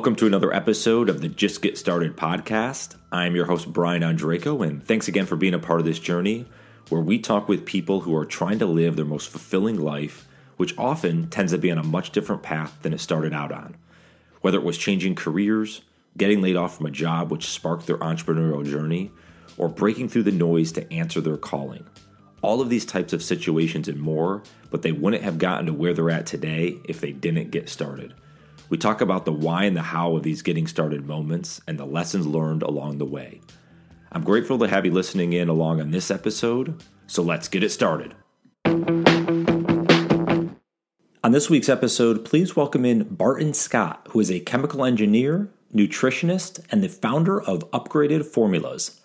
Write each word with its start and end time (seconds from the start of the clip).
Welcome 0.00 0.16
to 0.16 0.26
another 0.26 0.54
episode 0.54 1.10
of 1.10 1.20
the 1.20 1.28
Just 1.28 1.60
Get 1.60 1.76
Started 1.76 2.16
podcast. 2.16 2.96
I'm 3.12 3.36
your 3.36 3.44
host, 3.44 3.70
Brian 3.70 4.00
Andreco, 4.00 4.66
and 4.66 4.82
thanks 4.82 5.08
again 5.08 5.26
for 5.26 5.36
being 5.36 5.52
a 5.52 5.58
part 5.58 5.78
of 5.78 5.84
this 5.84 5.98
journey 5.98 6.46
where 6.88 7.02
we 7.02 7.18
talk 7.18 7.50
with 7.50 7.66
people 7.66 8.00
who 8.00 8.16
are 8.16 8.24
trying 8.24 8.58
to 8.60 8.66
live 8.66 8.96
their 8.96 9.04
most 9.04 9.28
fulfilling 9.28 9.78
life, 9.78 10.26
which 10.56 10.72
often 10.78 11.28
tends 11.28 11.52
to 11.52 11.58
be 11.58 11.70
on 11.70 11.76
a 11.76 11.82
much 11.82 12.12
different 12.12 12.42
path 12.42 12.78
than 12.80 12.94
it 12.94 13.00
started 13.00 13.34
out 13.34 13.52
on. 13.52 13.76
Whether 14.40 14.56
it 14.56 14.64
was 14.64 14.78
changing 14.78 15.16
careers, 15.16 15.82
getting 16.16 16.40
laid 16.40 16.56
off 16.56 16.78
from 16.78 16.86
a 16.86 16.90
job 16.90 17.30
which 17.30 17.50
sparked 17.50 17.86
their 17.86 17.98
entrepreneurial 17.98 18.64
journey, 18.64 19.12
or 19.58 19.68
breaking 19.68 20.08
through 20.08 20.22
the 20.22 20.32
noise 20.32 20.72
to 20.72 20.90
answer 20.90 21.20
their 21.20 21.36
calling. 21.36 21.86
All 22.40 22.62
of 22.62 22.70
these 22.70 22.86
types 22.86 23.12
of 23.12 23.22
situations 23.22 23.86
and 23.86 24.00
more, 24.00 24.44
but 24.70 24.80
they 24.80 24.92
wouldn't 24.92 25.24
have 25.24 25.36
gotten 25.36 25.66
to 25.66 25.74
where 25.74 25.92
they're 25.92 26.08
at 26.08 26.24
today 26.24 26.78
if 26.84 27.02
they 27.02 27.12
didn't 27.12 27.50
get 27.50 27.68
started. 27.68 28.14
We 28.70 28.78
talk 28.78 29.00
about 29.00 29.24
the 29.24 29.32
why 29.32 29.64
and 29.64 29.76
the 29.76 29.82
how 29.82 30.14
of 30.14 30.22
these 30.22 30.42
getting 30.42 30.68
started 30.68 31.04
moments 31.04 31.60
and 31.66 31.76
the 31.76 31.84
lessons 31.84 32.24
learned 32.24 32.62
along 32.62 32.98
the 32.98 33.04
way. 33.04 33.40
I'm 34.12 34.22
grateful 34.22 34.60
to 34.60 34.68
have 34.68 34.86
you 34.86 34.92
listening 34.92 35.32
in 35.32 35.48
along 35.48 35.80
on 35.80 35.90
this 35.90 36.08
episode, 36.08 36.80
so 37.08 37.20
let's 37.20 37.48
get 37.48 37.64
it 37.64 37.70
started. 37.70 38.14
On 41.24 41.32
this 41.32 41.50
week's 41.50 41.68
episode, 41.68 42.24
please 42.24 42.54
welcome 42.54 42.84
in 42.84 43.12
Barton 43.12 43.54
Scott, 43.54 44.06
who 44.10 44.20
is 44.20 44.30
a 44.30 44.38
chemical 44.38 44.84
engineer, 44.84 45.50
nutritionist, 45.74 46.64
and 46.70 46.80
the 46.80 46.88
founder 46.88 47.42
of 47.42 47.68
Upgraded 47.72 48.24
Formulas. 48.24 49.00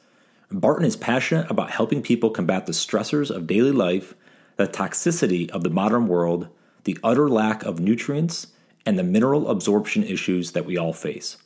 Barton 0.52 0.86
is 0.86 0.96
passionate 0.96 1.50
about 1.50 1.72
helping 1.72 2.04
people 2.04 2.30
combat 2.30 2.68
the 2.68 2.72
stressors 2.72 3.36
of 3.36 3.48
daily 3.48 3.72
life, 3.72 4.14
the 4.58 4.68
toxicity 4.68 5.50
of 5.50 5.64
the 5.64 5.72
modern 5.72 6.08
world, 6.08 6.50
the 6.84 7.00
utter 7.04 7.28
lack 7.28 7.64
of 7.64 7.80
nutrients, 7.80 8.46
and 8.86 8.98
the 8.98 9.04
mineral 9.04 9.50
absorption 9.50 10.04
issues 10.04 10.52
that 10.52 10.66
we 10.66 10.78
all 10.78 10.94
face. 10.94 11.38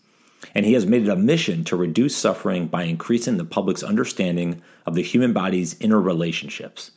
And 0.55 0.65
he 0.65 0.73
has 0.73 0.85
made 0.85 1.03
it 1.03 1.09
a 1.09 1.15
mission 1.15 1.63
to 1.65 1.75
reduce 1.75 2.15
suffering 2.15 2.67
by 2.67 2.83
increasing 2.83 3.37
the 3.37 3.45
public's 3.45 3.83
understanding 3.83 4.61
of 4.85 4.95
the 4.95 5.01
human 5.01 5.33
body's 5.33 5.75
interrelationships. 5.75 6.91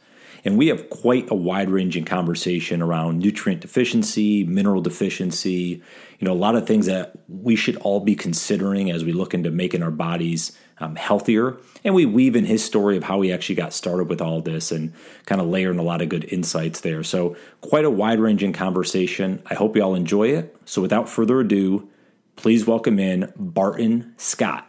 And 0.44 0.58
we 0.58 0.68
have 0.68 0.90
quite 0.90 1.30
a 1.30 1.34
wide 1.34 1.70
ranging 1.70 2.04
conversation 2.04 2.82
around 2.82 3.20
nutrient 3.20 3.60
deficiency, 3.60 4.44
mineral 4.44 4.82
deficiency, 4.82 5.82
you 6.18 6.26
know, 6.26 6.32
a 6.32 6.34
lot 6.34 6.56
of 6.56 6.66
things 6.66 6.86
that 6.86 7.12
we 7.28 7.54
should 7.54 7.76
all 7.76 8.00
be 8.00 8.16
considering 8.16 8.90
as 8.90 9.04
we 9.04 9.12
look 9.12 9.34
into 9.34 9.50
making 9.50 9.82
our 9.82 9.90
bodies 9.90 10.56
um, 10.82 10.96
healthier. 10.96 11.58
And 11.84 11.94
we 11.94 12.06
weave 12.06 12.36
in 12.36 12.44
his 12.44 12.64
story 12.64 12.96
of 12.96 13.04
how 13.04 13.20
he 13.20 13.32
actually 13.32 13.54
got 13.54 13.72
started 13.72 14.08
with 14.08 14.20
all 14.20 14.40
this 14.40 14.72
and 14.72 14.92
kind 15.26 15.40
of 15.40 15.46
layer 15.46 15.70
in 15.70 15.78
a 15.78 15.82
lot 15.82 16.02
of 16.02 16.08
good 16.08 16.24
insights 16.32 16.80
there. 16.80 17.02
So, 17.02 17.36
quite 17.60 17.84
a 17.84 17.90
wide 17.90 18.20
ranging 18.20 18.52
conversation. 18.52 19.42
I 19.46 19.54
hope 19.54 19.76
you 19.76 19.82
all 19.82 19.94
enjoy 19.94 20.28
it. 20.28 20.56
So, 20.64 20.82
without 20.82 21.08
further 21.08 21.40
ado, 21.40 21.88
please 22.36 22.66
welcome 22.66 22.98
in 22.98 23.32
Barton 23.36 24.14
Scott. 24.16 24.68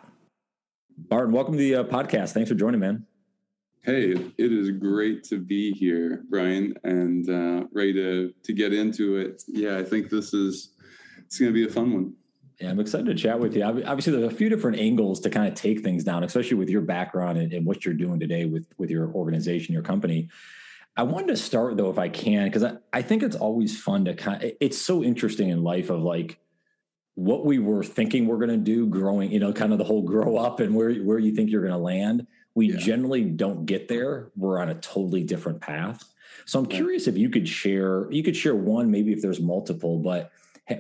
Barton, 0.98 1.34
welcome 1.34 1.54
to 1.54 1.60
the 1.60 1.76
uh, 1.76 1.84
podcast. 1.84 2.32
Thanks 2.34 2.50
for 2.50 2.56
joining, 2.56 2.80
man. 2.80 3.06
Hey, 3.82 4.12
it 4.12 4.52
is 4.54 4.70
great 4.72 5.26
to 5.26 5.40
be 5.40 5.74
here, 5.74 6.24
Brian, 6.30 6.74
and 6.84 7.30
uh, 7.30 7.68
ready 7.74 7.94
to 7.94 8.34
to 8.44 8.54
get 8.54 8.74
into 8.74 9.18
it. 9.18 9.44
Yeah, 9.48 9.78
I 9.78 9.84
think 9.84 10.10
this 10.10 10.34
is 10.34 10.70
it's 11.26 11.38
going 11.38 11.52
to 11.52 11.54
be 11.54 11.66
a 11.66 11.74
fun 11.74 11.94
one. 11.94 12.14
Yeah, 12.64 12.70
I'm 12.70 12.80
excited 12.80 13.08
to 13.08 13.16
chat 13.16 13.40
with 13.40 13.56
you. 13.56 13.64
Obviously, 13.64 14.14
there's 14.14 14.32
a 14.32 14.36
few 14.36 14.48
different 14.48 14.80
angles 14.80 15.20
to 15.22 15.30
kind 15.30 15.48
of 15.48 15.54
take 15.54 15.82
things 15.82 16.06
down, 16.06 16.24
especially 16.24 16.56
with 16.56 16.70
your 16.70 16.82
background 16.82 17.38
and, 17.38 17.52
and 17.52 17.66
what 17.66 17.84
you're 17.84 17.94
doing 17.94 18.20
today 18.20 18.46
with 18.46 18.66
with 18.78 18.90
your 18.90 19.10
organization, 19.10 19.74
your 19.74 19.84
company. 19.84 20.30
I 20.96 21.04
wanted 21.04 21.28
to 21.28 21.38
start 21.38 21.76
though, 21.76 21.90
if 21.90 22.00
I 22.00 22.08
can, 22.08 22.46
because 22.46 22.64
I, 22.64 22.78
I 22.94 23.02
think 23.02 23.22
it's 23.22 23.36
always 23.36 23.82
fun 23.82 24.06
to 24.06 24.14
kind 24.14 24.44
of, 24.44 24.52
it's 24.62 24.78
so 24.78 25.04
interesting 25.04 25.50
in 25.50 25.64
life 25.64 25.90
of 25.90 26.04
like 26.04 26.40
what 27.16 27.46
we 27.46 27.60
were 27.60 27.84
thinking 27.84 28.28
we're 28.28 28.38
going 28.38 28.50
to 28.50 28.58
do 28.58 28.86
growing, 28.88 29.32
you 29.32 29.40
know, 29.40 29.52
kind 29.52 29.72
of 29.72 29.80
the 29.80 29.84
whole 29.84 30.04
grow 30.04 30.38
up 30.38 30.60
and 30.60 30.76
where, 30.76 30.94
where 30.94 31.18
you 31.18 31.34
think 31.34 31.50
you're 31.50 31.62
going 31.62 31.74
to 31.74 31.80
land 31.80 32.28
we 32.56 32.72
yeah. 32.72 32.78
generally 32.78 33.24
don't 33.24 33.66
get 33.66 33.88
there. 33.88 34.32
We're 34.36 34.60
on 34.60 34.70
a 34.70 34.76
totally 34.76 35.24
different 35.24 35.62
path. 35.62 36.04
So 36.46 36.60
I'm 36.60 36.66
curious 36.66 37.08
if 37.08 37.18
you 37.18 37.30
could 37.30 37.48
share, 37.48 38.12
you 38.12 38.24
could 38.24 38.36
share 38.36 38.56
one, 38.56 38.92
maybe 38.92 39.14
if 39.14 39.22
there's 39.22 39.40
multiple, 39.40 40.00
but 40.00 40.32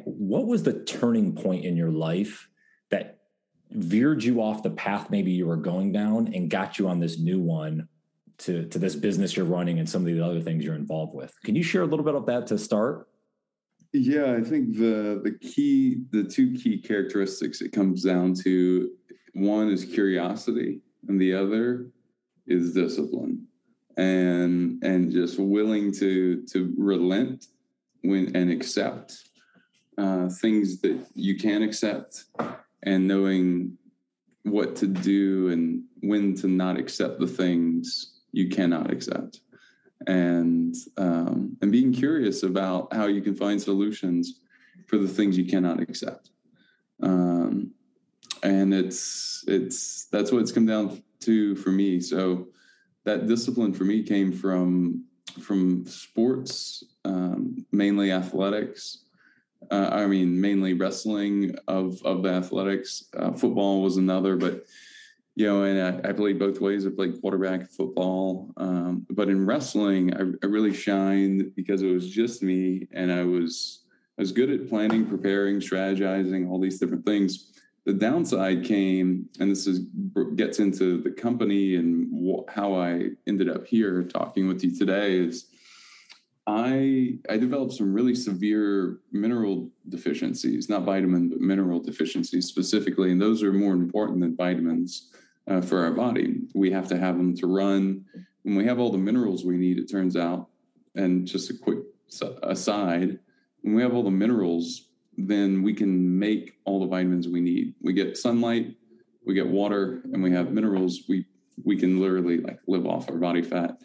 what 0.06 0.48
was 0.48 0.64
the 0.64 0.84
turning 0.84 1.36
point 1.36 1.66
in 1.66 1.76
your 1.76 1.92
life 1.92 2.48
that 2.90 3.20
veered 3.72 4.24
you 4.24 4.42
off 4.42 4.64
the 4.64 4.70
path 4.70 5.10
maybe 5.10 5.32
you 5.32 5.48
were 5.48 5.58
going 5.58 5.92
down 5.92 6.34
and 6.34 6.50
got 6.50 6.78
you 6.80 6.88
on 6.88 7.00
this 7.00 7.20
new 7.20 7.40
one 7.40 7.88
to, 8.38 8.66
to 8.68 8.80
this 8.80 8.96
business 8.96 9.36
you're 9.36 9.46
running 9.46 9.80
and 9.80 9.90
some 9.90 10.02
of 10.02 10.14
the 10.14 10.24
other 10.24 10.42
things 10.42 10.64
you're 10.64 10.76
involved 10.76 11.14
with? 11.14 11.34
Can 11.44 11.56
you 11.56 11.64
share 11.64 11.82
a 11.82 11.86
little 11.86 12.06
bit 12.06 12.16
of 12.16 12.26
that 12.28 12.48
to 12.48 12.58
start? 12.58 13.08
Yeah, 13.92 14.34
I 14.34 14.42
think 14.42 14.76
the 14.76 15.22
the 15.24 15.38
key, 15.40 16.02
the 16.10 16.24
two 16.24 16.54
key 16.54 16.80
characteristics 16.80 17.62
it 17.62 17.72
comes 17.72 18.04
down 18.04 18.34
to 18.44 18.90
one 19.34 19.70
is 19.70 19.86
curiosity 19.86 20.82
and 21.08 21.22
the 21.22 21.34
other 21.34 21.92
is 22.48 22.74
discipline 22.74 23.46
and 23.98 24.84
and 24.84 25.12
just 25.12 25.38
willing 25.40 25.92
to 25.94 26.44
to 26.48 26.74
relent 26.76 27.46
when 28.02 28.36
and 28.36 28.50
accept 28.50 29.30
uh, 29.98 30.30
things 30.30 30.82
that 30.82 31.06
you 31.16 31.38
can 31.38 31.62
accept 31.64 32.26
and 32.84 33.08
knowing 33.08 33.78
what 34.44 34.76
to 34.76 34.88
do 34.88 35.50
and 35.50 35.84
when 36.02 36.36
to 36.36 36.48
not 36.48 36.78
accept 36.78 37.20
the 37.20 37.28
things 37.28 38.20
you 38.32 38.50
cannot 38.50 38.92
accept 38.92 39.40
and 40.08 40.76
um, 40.98 41.56
and 41.62 41.72
being 41.72 41.94
curious 41.94 42.44
about 42.44 42.94
how 42.94 43.06
you 43.06 43.22
can 43.22 43.36
find 43.36 43.62
solutions 43.62 44.42
for 44.88 44.98
the 44.98 45.08
things 45.08 45.38
you 45.38 45.46
cannot 45.46 45.80
accept 45.80 46.32
um, 47.02 47.72
and 48.44 48.74
it's 48.74 49.44
it's 49.48 50.06
that's 50.06 50.32
what 50.32 50.42
it's 50.42 50.52
come 50.52 50.66
down 50.66 51.02
to 51.22 51.56
for 51.56 51.70
me. 51.70 52.00
So 52.00 52.48
that 53.06 53.28
discipline 53.28 53.74
for 53.74 53.86
me 53.86 54.04
came 54.04 54.32
from 54.32 55.06
from 55.42 55.86
sports, 55.88 56.84
um, 57.06 57.66
mainly 57.72 58.12
athletics. 58.12 59.06
Uh, 59.72 59.90
I 59.92 60.08
mean, 60.08 60.40
mainly 60.40 60.74
wrestling 60.74 61.56
of 61.68 62.02
of 62.04 62.24
the 62.24 62.30
athletics. 62.30 63.06
Uh, 63.18 63.32
football 63.32 63.82
was 63.82 63.98
another, 63.98 64.36
but 64.36 64.66
you 65.36 65.48
know, 65.48 65.64
and 65.64 66.06
I, 66.06 66.10
I 66.10 66.14
played 66.14 66.38
both 66.38 66.62
ways. 66.62 66.86
I 66.86 66.92
played 66.92 67.20
quarterback 67.20 67.68
football, 67.70 68.54
um, 68.58 69.06
but 69.10 69.30
in 69.30 69.46
wrestling, 69.46 70.14
I, 70.14 70.20
I 70.44 70.48
really 70.48 70.74
shined 70.74 71.56
because 71.56 71.82
it 71.82 71.92
was 71.92 72.10
just 72.10 72.44
me, 72.44 72.88
and 72.92 73.12
I 73.12 73.24
was 73.24 73.86
I 74.18 74.22
was 74.22 74.32
good 74.32 74.52
at 74.52 74.70
planning, 74.70 75.08
preparing, 75.08 75.60
strategizing, 75.60 76.50
all 76.50 76.60
these 76.60 76.80
different 76.80 77.06
things 77.06 77.54
the 77.86 77.94
downside 77.94 78.64
came, 78.64 79.28
and 79.40 79.52
this 79.52 79.68
is 79.68 79.80
gets 80.36 80.60
into 80.60 81.02
the 81.02 81.12
company 81.12 81.76
and 81.76 82.10
wh- 82.14 82.52
how 82.52 82.76
I 82.76 83.10
ended 83.28 83.50
up 83.50 83.66
here 83.68 84.04
talking 84.04 84.48
with 84.48 84.64
you 84.64 84.76
today. 84.76 85.18
Is 85.18 85.48
I 86.46 87.20
I 87.30 87.38
developed 87.38 87.74
some 87.74 87.94
really 87.94 88.16
severe 88.16 89.00
mineral 89.12 89.70
deficiencies, 89.90 90.70
not 90.70 90.84
vitamin 90.84 91.30
but 91.30 91.40
mineral 91.40 91.80
deficiencies 91.80 92.48
specifically, 92.48 93.12
and 93.12 93.22
those 93.22 93.44
are 93.44 93.54
more 93.54 93.74
important 93.74 94.20
than 94.20 94.36
vitamins 94.36 95.10
uh, 95.48 95.62
for 95.62 95.84
our 95.84 95.92
body. 95.92 96.42
We 96.54 96.72
have 96.72 96.88
to 96.90 96.98
have 96.98 97.18
them 97.18 97.36
to 97.38 97.48
run. 97.48 98.06
When 98.44 98.56
we 98.56 98.66
have 98.66 98.80
all 98.80 98.92
the 98.92 98.98
minerals 98.98 99.46
we 99.46 99.58
need, 99.58 99.80
it 99.80 99.90
turns 99.90 100.18
out. 100.18 100.50
And 100.96 101.26
just 101.26 101.50
a 101.50 101.58
quick 101.58 101.80
aside, 102.44 103.20
when 103.62 103.74
we 103.74 103.82
have 103.82 103.94
all 103.94 104.04
the 104.04 104.12
minerals 104.12 104.90
then 105.18 105.62
we 105.64 105.74
can 105.74 106.18
make 106.18 106.58
all 106.66 106.80
the 106.80 106.88
vitamins 106.88 107.28
we 107.28 107.42
need. 107.42 107.74
We 107.82 107.94
get 107.94 108.18
sunlight, 108.18 108.76
we 109.26 109.34
get 109.34 109.48
water, 109.48 110.02
and 110.12 110.24
we 110.24 110.32
have 110.32 110.52
minerals. 110.52 111.04
We 111.08 111.26
we 111.64 111.78
can 111.78 112.00
literally 112.00 112.38
like 112.40 112.60
live 112.68 112.86
off 112.86 113.10
our 113.10 113.18
body 113.18 113.44
fat. 113.44 113.78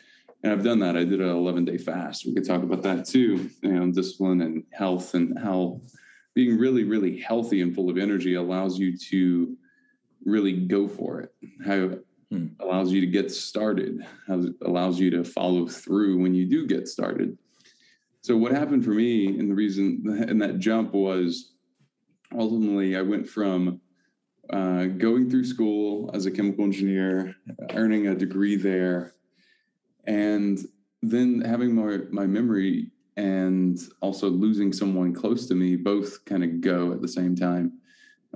And 0.42 0.52
I've 0.52 0.62
done 0.62 0.78
that. 0.80 0.96
I 0.96 1.04
did 1.04 1.20
an 1.20 1.28
11 1.28 1.64
day 1.64 1.78
fast. 1.78 2.24
We 2.24 2.34
could 2.34 2.46
talk 2.46 2.62
about 2.62 2.82
that 2.82 3.06
too, 3.06 3.50
you 3.62 3.72
know, 3.72 3.90
discipline 3.90 4.40
and 4.40 4.64
health 4.72 5.14
and 5.14 5.36
how 5.38 5.80
being 6.34 6.56
really, 6.56 6.84
really 6.84 7.18
healthy 7.18 7.60
and 7.62 7.74
full 7.74 7.90
of 7.90 7.98
energy 7.98 8.34
allows 8.34 8.78
you 8.78 8.96
to 8.96 9.56
really 10.24 10.52
go 10.52 10.86
for 10.86 11.20
it. 11.20 11.34
How 11.66 11.90
hmm. 12.30 12.46
allows 12.60 12.92
you 12.92 13.00
to 13.00 13.06
get 13.06 13.32
started, 13.32 14.06
how 14.28 14.44
allows 14.62 15.00
you 15.00 15.10
to 15.10 15.24
follow 15.24 15.66
through 15.66 16.22
when 16.22 16.34
you 16.34 16.46
do 16.46 16.66
get 16.66 16.86
started. 16.86 17.36
So 18.20 18.36
what 18.36 18.52
happened 18.52 18.84
for 18.84 18.90
me, 18.90 19.26
and 19.38 19.50
the 19.50 19.54
reason, 19.54 20.02
and 20.28 20.40
that 20.40 20.60
jump 20.60 20.92
was 20.92 21.54
ultimately 22.36 22.96
I 22.96 23.02
went 23.02 23.28
from 23.28 23.80
uh, 24.50 24.84
going 24.84 25.28
through 25.28 25.44
school 25.44 26.10
as 26.14 26.26
a 26.26 26.30
chemical 26.30 26.64
engineer, 26.64 27.34
earning 27.74 28.06
a 28.06 28.14
degree 28.14 28.56
there, 28.56 29.14
and 30.08 30.58
then 31.02 31.40
having 31.42 31.74
my 31.74 31.98
my 32.10 32.26
memory 32.26 32.90
and 33.16 33.78
also 34.00 34.28
losing 34.28 34.72
someone 34.72 35.14
close 35.14 35.46
to 35.46 35.54
me 35.54 35.76
both 35.76 36.24
kind 36.24 36.42
of 36.42 36.60
go 36.60 36.92
at 36.92 37.00
the 37.00 37.08
same 37.08 37.36
time. 37.36 37.72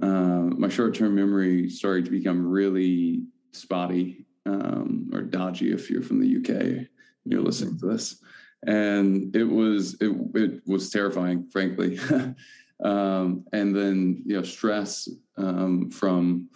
Uh, 0.01 0.49
my 0.57 0.69
short 0.69 0.95
term 0.95 1.15
memory 1.15 1.69
started 1.69 2.05
to 2.05 2.11
become 2.11 2.47
really 2.47 3.25
spotty 3.53 4.27
um, 4.47 5.11
or 5.13 5.23
dodgy 5.23 5.73
if 5.73 5.91
you're 5.91 6.03
from 6.03 6.21
the 6.21 6.37
UK. 6.37 6.87
You're 7.25 7.43
listening 7.43 7.79
to 7.79 7.87
this 7.87 8.23
and 8.67 9.35
it 9.35 9.45
was 9.45 9.95
it, 10.01 10.13
it 10.35 10.63
was 10.67 10.91
terrifying 10.91 11.49
frankly 11.51 11.99
um, 12.85 13.45
and 13.53 13.75
then 13.75 14.23
you 14.25 14.37
know 14.37 14.43
stress 14.43 15.09
um, 15.37 15.91
from 15.91 16.49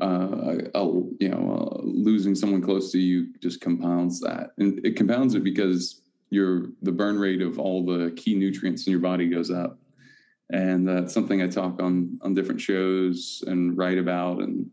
uh, 0.00 0.58
a, 0.74 0.84
you 1.20 1.28
know 1.28 1.70
uh, 1.72 1.80
losing 1.82 2.34
someone 2.34 2.62
close 2.62 2.92
to 2.92 2.98
you 2.98 3.28
just 3.40 3.60
compounds 3.60 4.20
that, 4.20 4.50
and 4.58 4.84
it 4.84 4.96
compounds 4.96 5.34
it 5.34 5.42
because 5.42 6.02
your 6.30 6.68
the 6.82 6.92
burn 6.92 7.18
rate 7.18 7.42
of 7.42 7.58
all 7.58 7.84
the 7.84 8.10
key 8.12 8.34
nutrients 8.34 8.86
in 8.86 8.90
your 8.90 9.00
body 9.00 9.28
goes 9.28 9.50
up, 9.50 9.78
and 10.50 10.86
that's 10.86 11.14
something 11.14 11.42
I 11.42 11.48
talk 11.48 11.82
on 11.82 12.18
on 12.22 12.34
different 12.34 12.60
shows 12.60 13.42
and 13.46 13.76
write 13.76 13.98
about 13.98 14.40
and 14.40 14.70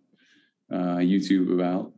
uh, 0.72 0.98
YouTube 0.98 1.54
about, 1.54 1.94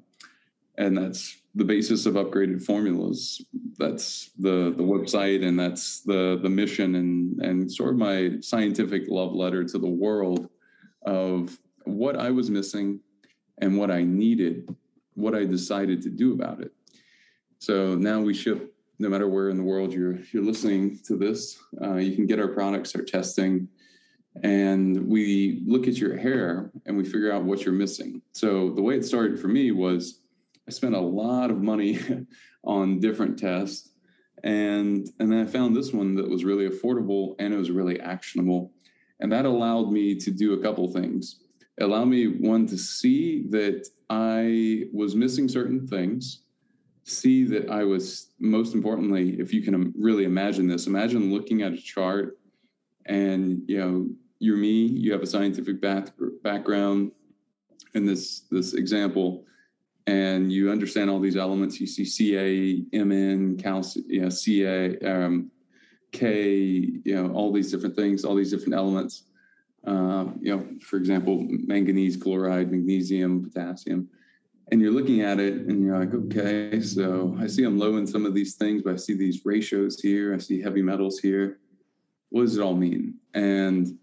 and 0.78 0.98
that's 0.98 1.38
the 1.56 1.66
basis 1.66 2.06
of 2.06 2.14
upgraded 2.14 2.64
formulas. 2.64 3.44
That's 3.78 4.30
the 4.38 4.74
the 4.78 4.84
website, 4.84 5.44
and 5.44 5.60
that's 5.60 6.02
the 6.02 6.40
the 6.42 6.50
mission, 6.50 6.96
and 6.96 7.42
and 7.42 7.72
sort 7.72 7.90
of 7.90 7.98
my 7.98 8.40
scientific 8.42 9.04
love 9.08 9.34
letter 9.34 9.64
to 9.64 9.78
the 9.80 9.90
world 9.90 10.50
of 11.06 11.58
what 11.86 12.18
I 12.18 12.32
was 12.32 12.50
missing 12.50 13.00
and 13.60 13.78
what 13.78 13.92
I 13.92 14.04
needed, 14.04 14.74
what 15.16 15.36
I 15.36 15.46
decided 15.46 16.02
to 16.04 16.10
do 16.10 16.34
about 16.34 16.62
it. 16.62 16.72
So 17.60 17.96
now 17.96 18.22
we 18.22 18.34
ship 18.34 18.74
no 19.00 19.10
matter 19.10 19.28
where 19.28 19.50
in 19.50 19.58
the 19.58 19.64
world 19.64 19.94
you're 19.94 20.18
you're 20.32 20.44
listening 20.44 21.00
to 21.06 21.16
this. 21.16 21.60
Uh, 21.82 21.96
you 21.96 22.16
can 22.16 22.26
get 22.26 22.40
our 22.40 22.48
products, 22.48 22.96
our 22.96 23.04
testing, 23.04 23.68
and 24.44 25.08
we 25.08 25.64
look 25.66 25.88
at 25.88 25.98
your 25.98 26.18
hair 26.18 26.72
and 26.86 26.98
we 26.98 27.04
figure 27.04 27.32
out 27.32 27.44
what 27.44 27.64
you're 27.64 27.74
missing. 27.74 28.22
So 28.34 28.72
the 28.72 28.82
way 28.82 28.96
it 28.96 29.06
started 29.06 29.40
for 29.40 29.48
me 29.48 29.72
was 29.72 30.22
I 30.68 30.72
spent 30.72 30.96
a 30.96 31.00
lot 31.00 31.50
of 31.50 31.62
money 31.62 32.00
on 32.64 33.00
different 33.00 33.38
tests. 33.38 33.90
And, 34.44 35.10
and 35.20 35.32
then 35.32 35.40
I 35.40 35.50
found 35.50 35.76
this 35.76 35.92
one 35.92 36.16
that 36.16 36.30
was 36.30 36.46
really 36.46 36.70
affordable 36.70 37.36
and 37.40 37.54
it 37.54 37.58
was 37.58 37.72
really 37.72 38.00
actionable. 38.00 38.72
And 39.20 39.32
that 39.32 39.46
allowed 39.46 39.92
me 39.92 40.16
to 40.16 40.32
do 40.32 40.54
a 40.54 40.62
couple 40.62 40.88
things. 40.92 41.40
It 41.78 41.84
allowed 41.84 42.06
me, 42.06 42.26
one, 42.28 42.66
to 42.68 42.78
see 42.78 43.48
that 43.50 43.88
I 44.10 44.86
was 44.94 45.16
missing 45.16 45.48
certain 45.48 45.88
things, 45.88 46.42
see 47.04 47.44
that 47.46 47.70
I 47.70 47.84
was, 47.84 48.32
most 48.40 48.74
importantly, 48.74 49.40
if 49.40 49.54
you 49.54 49.62
can 49.62 49.94
really 49.98 50.26
imagine 50.26 50.68
this, 50.68 50.88
imagine 50.88 51.32
looking 51.32 51.62
at 51.62 51.74
a 51.74 51.78
chart 51.78 52.38
and, 53.06 53.62
you 53.68 53.80
know, 53.80 54.10
you're 54.40 54.58
me, 54.58 54.86
you 54.86 55.12
have 55.12 55.22
a 55.22 55.28
scientific 55.28 55.82
back, 55.82 56.10
background 56.44 57.12
in 57.94 58.06
this, 58.06 58.42
this 58.52 58.74
example 58.74 59.46
and 60.08 60.52
you 60.52 60.72
understand 60.72 61.10
all 61.10 61.20
these 61.20 61.36
elements. 61.36 61.80
You 61.80 61.86
see 61.86 62.06
Ca, 62.06 62.86
Mn, 63.04 63.58
calcium, 63.58 64.06
you 64.08 64.22
know, 64.22 64.30
Ca, 64.30 64.98
um, 65.00 65.52
K, 66.14 66.56
you 67.04 67.16
know, 67.16 67.32
all 67.34 67.52
these 67.52 67.70
different 67.70 67.96
things, 67.96 68.24
all 68.24 68.34
these 68.34 68.50
different 68.50 68.74
elements. 68.74 69.24
Um, 69.88 70.38
you 70.42 70.56
know, 70.56 70.68
for 70.82 70.98
example, 70.98 71.48
manganese, 71.50 72.18
chloride, 72.18 72.72
magnesium, 72.72 73.42
potassium. 73.44 74.10
And 74.70 74.82
you're 74.82 74.92
looking 74.92 75.22
at 75.22 75.40
it 75.40 75.54
and 75.54 75.82
you're 75.82 75.98
like, 75.98 76.14
okay, 76.14 76.82
so 76.82 77.36
I 77.40 77.48
see 77.48 77.64
I'm 77.64 77.80
low 77.80 77.96
in 77.96 78.06
some 78.06 78.26
of 78.26 78.34
these 78.34 78.56
things, 78.56 78.82
but 78.84 78.94
I 78.94 78.98
see 78.98 79.16
these 79.16 79.46
ratios 79.46 80.02
here. 80.02 80.36
I 80.36 80.40
see 80.40 80.62
heavy 80.62 80.82
metals 80.82 81.20
here. 81.20 81.60
What 82.30 82.42
does 82.42 82.58
it 82.58 82.62
all 82.62 82.76
mean? 82.76 83.16
And 83.34 83.98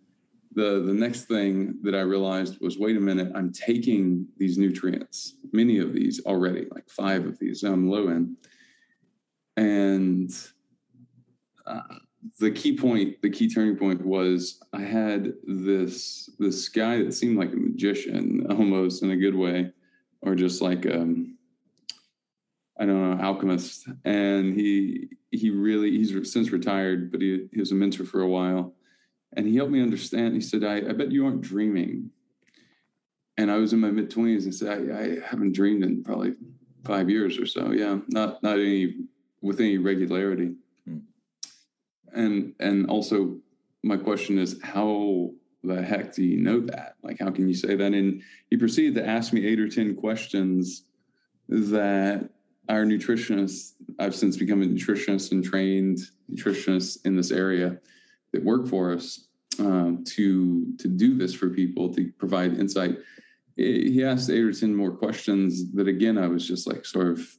the 0.54 0.82
the 0.86 0.94
next 0.94 1.24
thing 1.24 1.76
that 1.82 1.94
I 1.94 2.00
realized 2.00 2.60
was, 2.62 2.78
wait 2.78 2.96
a 2.96 3.00
minute, 3.00 3.30
I'm 3.34 3.52
taking 3.52 4.26
these 4.38 4.56
nutrients, 4.56 5.34
many 5.52 5.78
of 5.78 5.92
these 5.92 6.24
already, 6.24 6.66
like 6.70 6.88
five 6.88 7.26
of 7.26 7.38
these 7.38 7.62
I'm 7.62 7.90
low 7.90 8.08
in, 8.08 8.36
and 9.56 10.30
uh, 11.66 11.98
the 12.38 12.50
key 12.50 12.76
point, 12.76 13.20
the 13.22 13.30
key 13.30 13.48
turning 13.48 13.76
point 13.76 14.04
was 14.04 14.60
I 14.72 14.80
had 14.80 15.34
this 15.46 16.30
this 16.38 16.68
guy 16.68 17.02
that 17.02 17.14
seemed 17.14 17.38
like 17.38 17.52
a 17.52 17.56
magician, 17.56 18.46
almost 18.50 19.02
in 19.02 19.10
a 19.10 19.16
good 19.16 19.34
way, 19.34 19.70
or 20.22 20.34
just 20.34 20.62
like 20.62 20.86
um, 20.86 21.36
I 22.78 22.86
don't 22.86 23.18
know, 23.18 23.24
alchemist, 23.24 23.88
and 24.04 24.54
he 24.54 25.08
he 25.30 25.50
really 25.50 25.90
he's 25.90 26.32
since 26.32 26.50
retired, 26.50 27.12
but 27.12 27.20
he, 27.20 27.46
he 27.52 27.60
was 27.60 27.72
a 27.72 27.74
mentor 27.74 28.04
for 28.04 28.22
a 28.22 28.28
while 28.28 28.74
and 29.36 29.46
he 29.46 29.56
helped 29.56 29.72
me 29.72 29.82
understand. 29.82 30.34
He 30.34 30.40
said, 30.40 30.64
I, 30.64 30.76
I 30.76 30.92
bet 30.92 31.12
you 31.12 31.26
aren't 31.26 31.40
dreaming. 31.40 32.10
And 33.36 33.50
I 33.50 33.56
was 33.56 33.72
in 33.72 33.80
my 33.80 33.90
mid 33.90 34.10
20s 34.10 34.44
and 34.44 34.54
said, 34.54 34.90
I, 34.90 34.98
I, 34.98 35.28
haven't 35.28 35.52
dreamed 35.52 35.84
in 35.84 36.04
probably 36.04 36.34
five 36.84 37.10
years 37.10 37.38
or 37.38 37.46
so. 37.46 37.72
Yeah, 37.72 37.98
not 38.08 38.42
not 38.42 38.58
any 38.58 38.94
with 39.42 39.58
any 39.58 39.78
regularity. 39.78 40.54
And 42.14 42.54
and 42.60 42.88
also 42.88 43.36
my 43.82 43.96
question 43.96 44.38
is 44.38 44.60
how 44.62 45.30
the 45.62 45.82
heck 45.82 46.14
do 46.14 46.22
you 46.22 46.38
know 46.38 46.60
that? 46.60 46.96
Like 47.02 47.18
how 47.18 47.30
can 47.30 47.48
you 47.48 47.54
say 47.54 47.74
that? 47.74 47.92
And 47.92 48.22
he 48.50 48.56
proceeded 48.56 48.94
to 48.96 49.06
ask 49.06 49.32
me 49.32 49.46
eight 49.46 49.60
or 49.60 49.68
ten 49.68 49.94
questions 49.94 50.84
that 51.48 52.30
our 52.68 52.84
nutritionists, 52.84 53.72
I've 53.98 54.14
since 54.14 54.36
become 54.36 54.62
a 54.62 54.66
nutritionist 54.66 55.32
and 55.32 55.44
trained 55.44 55.98
nutritionist 56.32 57.04
in 57.04 57.16
this 57.16 57.30
area 57.30 57.78
that 58.32 58.42
work 58.42 58.66
for 58.66 58.92
us 58.92 59.26
um, 59.58 60.04
to 60.04 60.74
to 60.78 60.88
do 60.88 61.16
this 61.16 61.34
for 61.34 61.50
people 61.50 61.92
to 61.94 62.10
provide 62.18 62.58
insight. 62.58 62.98
He 63.56 64.02
asked 64.02 64.30
eight 64.30 64.42
or 64.42 64.52
ten 64.52 64.74
more 64.74 64.90
questions 64.90 65.72
that 65.72 65.88
again 65.88 66.18
I 66.18 66.26
was 66.26 66.46
just 66.46 66.66
like 66.66 66.84
sort 66.84 67.08
of 67.08 67.36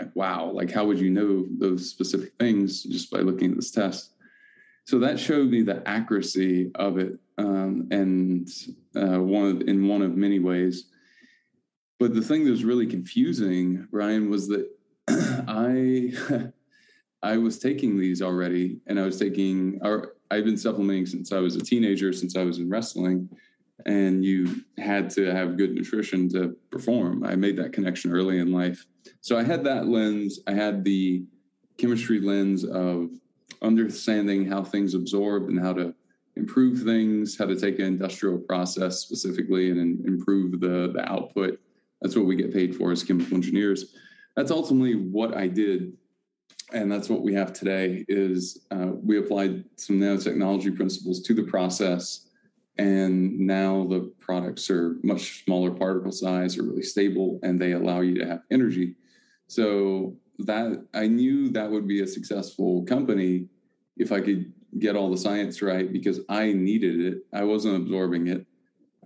like 0.00 0.14
wow, 0.14 0.50
like 0.50 0.70
how 0.70 0.84
would 0.84 1.00
you 1.00 1.10
know 1.10 1.46
those 1.58 1.88
specific 1.88 2.32
things 2.38 2.82
just 2.82 3.10
by 3.10 3.18
looking 3.18 3.50
at 3.50 3.56
this 3.56 3.70
test? 3.70 4.12
So 4.86 5.00
that 5.00 5.18
showed 5.18 5.50
me 5.50 5.62
the 5.62 5.82
accuracy 5.86 6.70
of 6.76 6.96
it, 6.98 7.18
um, 7.38 7.88
and 7.90 8.48
uh, 8.94 9.20
one 9.20 9.56
of, 9.56 9.60
in 9.62 9.88
one 9.88 10.00
of 10.00 10.16
many 10.16 10.38
ways. 10.38 10.84
But 11.98 12.14
the 12.14 12.22
thing 12.22 12.44
that 12.44 12.52
was 12.52 12.64
really 12.64 12.86
confusing, 12.86 13.88
Brian, 13.90 14.30
was 14.30 14.46
that 14.46 14.68
I 15.08 16.12
I 17.22 17.36
was 17.36 17.58
taking 17.58 17.98
these 17.98 18.22
already, 18.22 18.78
and 18.86 19.00
I 19.00 19.04
was 19.04 19.18
taking 19.18 19.80
our 19.82 20.12
I've 20.30 20.44
been 20.44 20.56
supplementing 20.56 21.06
since 21.06 21.32
I 21.32 21.40
was 21.40 21.56
a 21.56 21.60
teenager, 21.60 22.12
since 22.12 22.36
I 22.36 22.44
was 22.44 22.58
in 22.58 22.70
wrestling, 22.70 23.28
and 23.86 24.24
you 24.24 24.62
had 24.78 25.10
to 25.10 25.32
have 25.32 25.56
good 25.56 25.74
nutrition 25.74 26.28
to 26.30 26.56
perform. 26.70 27.24
I 27.24 27.34
made 27.34 27.56
that 27.56 27.72
connection 27.72 28.12
early 28.12 28.38
in 28.38 28.52
life. 28.52 28.86
So 29.20 29.36
I 29.36 29.42
had 29.42 29.64
that 29.64 29.88
lens. 29.88 30.38
I 30.46 30.52
had 30.52 30.84
the 30.84 31.24
chemistry 31.76 32.20
lens 32.20 32.64
of 32.64 33.10
understanding 33.62 34.46
how 34.46 34.62
things 34.62 34.94
absorb 34.94 35.48
and 35.48 35.60
how 35.60 35.72
to 35.72 35.94
improve 36.36 36.82
things, 36.82 37.38
how 37.38 37.46
to 37.46 37.58
take 37.58 37.78
an 37.78 37.86
industrial 37.86 38.38
process 38.38 38.98
specifically 38.98 39.70
and 39.70 40.04
improve 40.06 40.60
the, 40.60 40.92
the 40.92 41.04
output. 41.10 41.58
That's 42.02 42.14
what 42.14 42.26
we 42.26 42.36
get 42.36 42.52
paid 42.52 42.76
for 42.76 42.92
as 42.92 43.02
chemical 43.02 43.36
engineers. 43.36 43.94
That's 44.36 44.50
ultimately 44.50 44.94
what 44.94 45.34
I 45.34 45.48
did 45.48 45.94
and 46.72 46.90
that's 46.90 47.08
what 47.08 47.22
we 47.22 47.34
have 47.34 47.52
today 47.52 48.04
is 48.08 48.66
uh, 48.70 48.90
we 49.02 49.18
applied 49.18 49.64
some 49.76 50.00
nanotechnology 50.00 50.74
principles 50.74 51.22
to 51.22 51.34
the 51.34 51.44
process 51.44 52.26
and 52.78 53.38
now 53.38 53.86
the 53.88 54.12
products 54.20 54.68
are 54.68 54.96
much 55.02 55.44
smaller 55.44 55.70
particle 55.70 56.12
size 56.12 56.58
are 56.58 56.64
really 56.64 56.82
stable 56.82 57.38
and 57.42 57.60
they 57.60 57.72
allow 57.72 58.00
you 58.00 58.18
to 58.18 58.26
have 58.26 58.40
energy 58.50 58.96
so 59.46 60.16
that 60.38 60.84
i 60.94 61.06
knew 61.06 61.48
that 61.48 61.70
would 61.70 61.86
be 61.86 62.02
a 62.02 62.06
successful 62.06 62.82
company 62.84 63.46
if 63.96 64.12
i 64.12 64.20
could 64.20 64.52
get 64.78 64.96
all 64.96 65.10
the 65.10 65.16
science 65.16 65.62
right 65.62 65.92
because 65.92 66.20
i 66.28 66.52
needed 66.52 67.00
it. 67.00 67.18
I 67.32 67.44
wasn't 67.44 67.76
absorbing 67.76 68.26
it. 68.26 68.44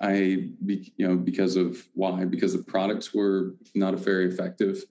I 0.00 0.48
you 0.66 1.06
know 1.06 1.16
because 1.16 1.56
of 1.56 1.86
why? 1.94 2.24
Because 2.24 2.54
the 2.54 2.62
products 2.62 3.14
were 3.14 3.54
not 3.74 3.94
very 3.98 4.26
effective 4.26 4.82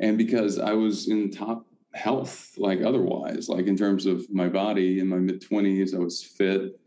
and 0.00 0.18
because 0.18 0.58
i 0.58 0.72
was 0.72 1.08
in 1.08 1.30
top 1.30 1.64
health 1.94 2.52
like 2.58 2.82
otherwise 2.82 3.48
like 3.48 3.66
in 3.66 3.76
terms 3.76 4.04
of 4.06 4.28
my 4.30 4.48
body 4.48 5.00
in 5.00 5.08
my 5.08 5.16
mid 5.16 5.40
20s 5.40 5.94
i 5.94 5.98
was 5.98 6.22
fit. 6.22 6.78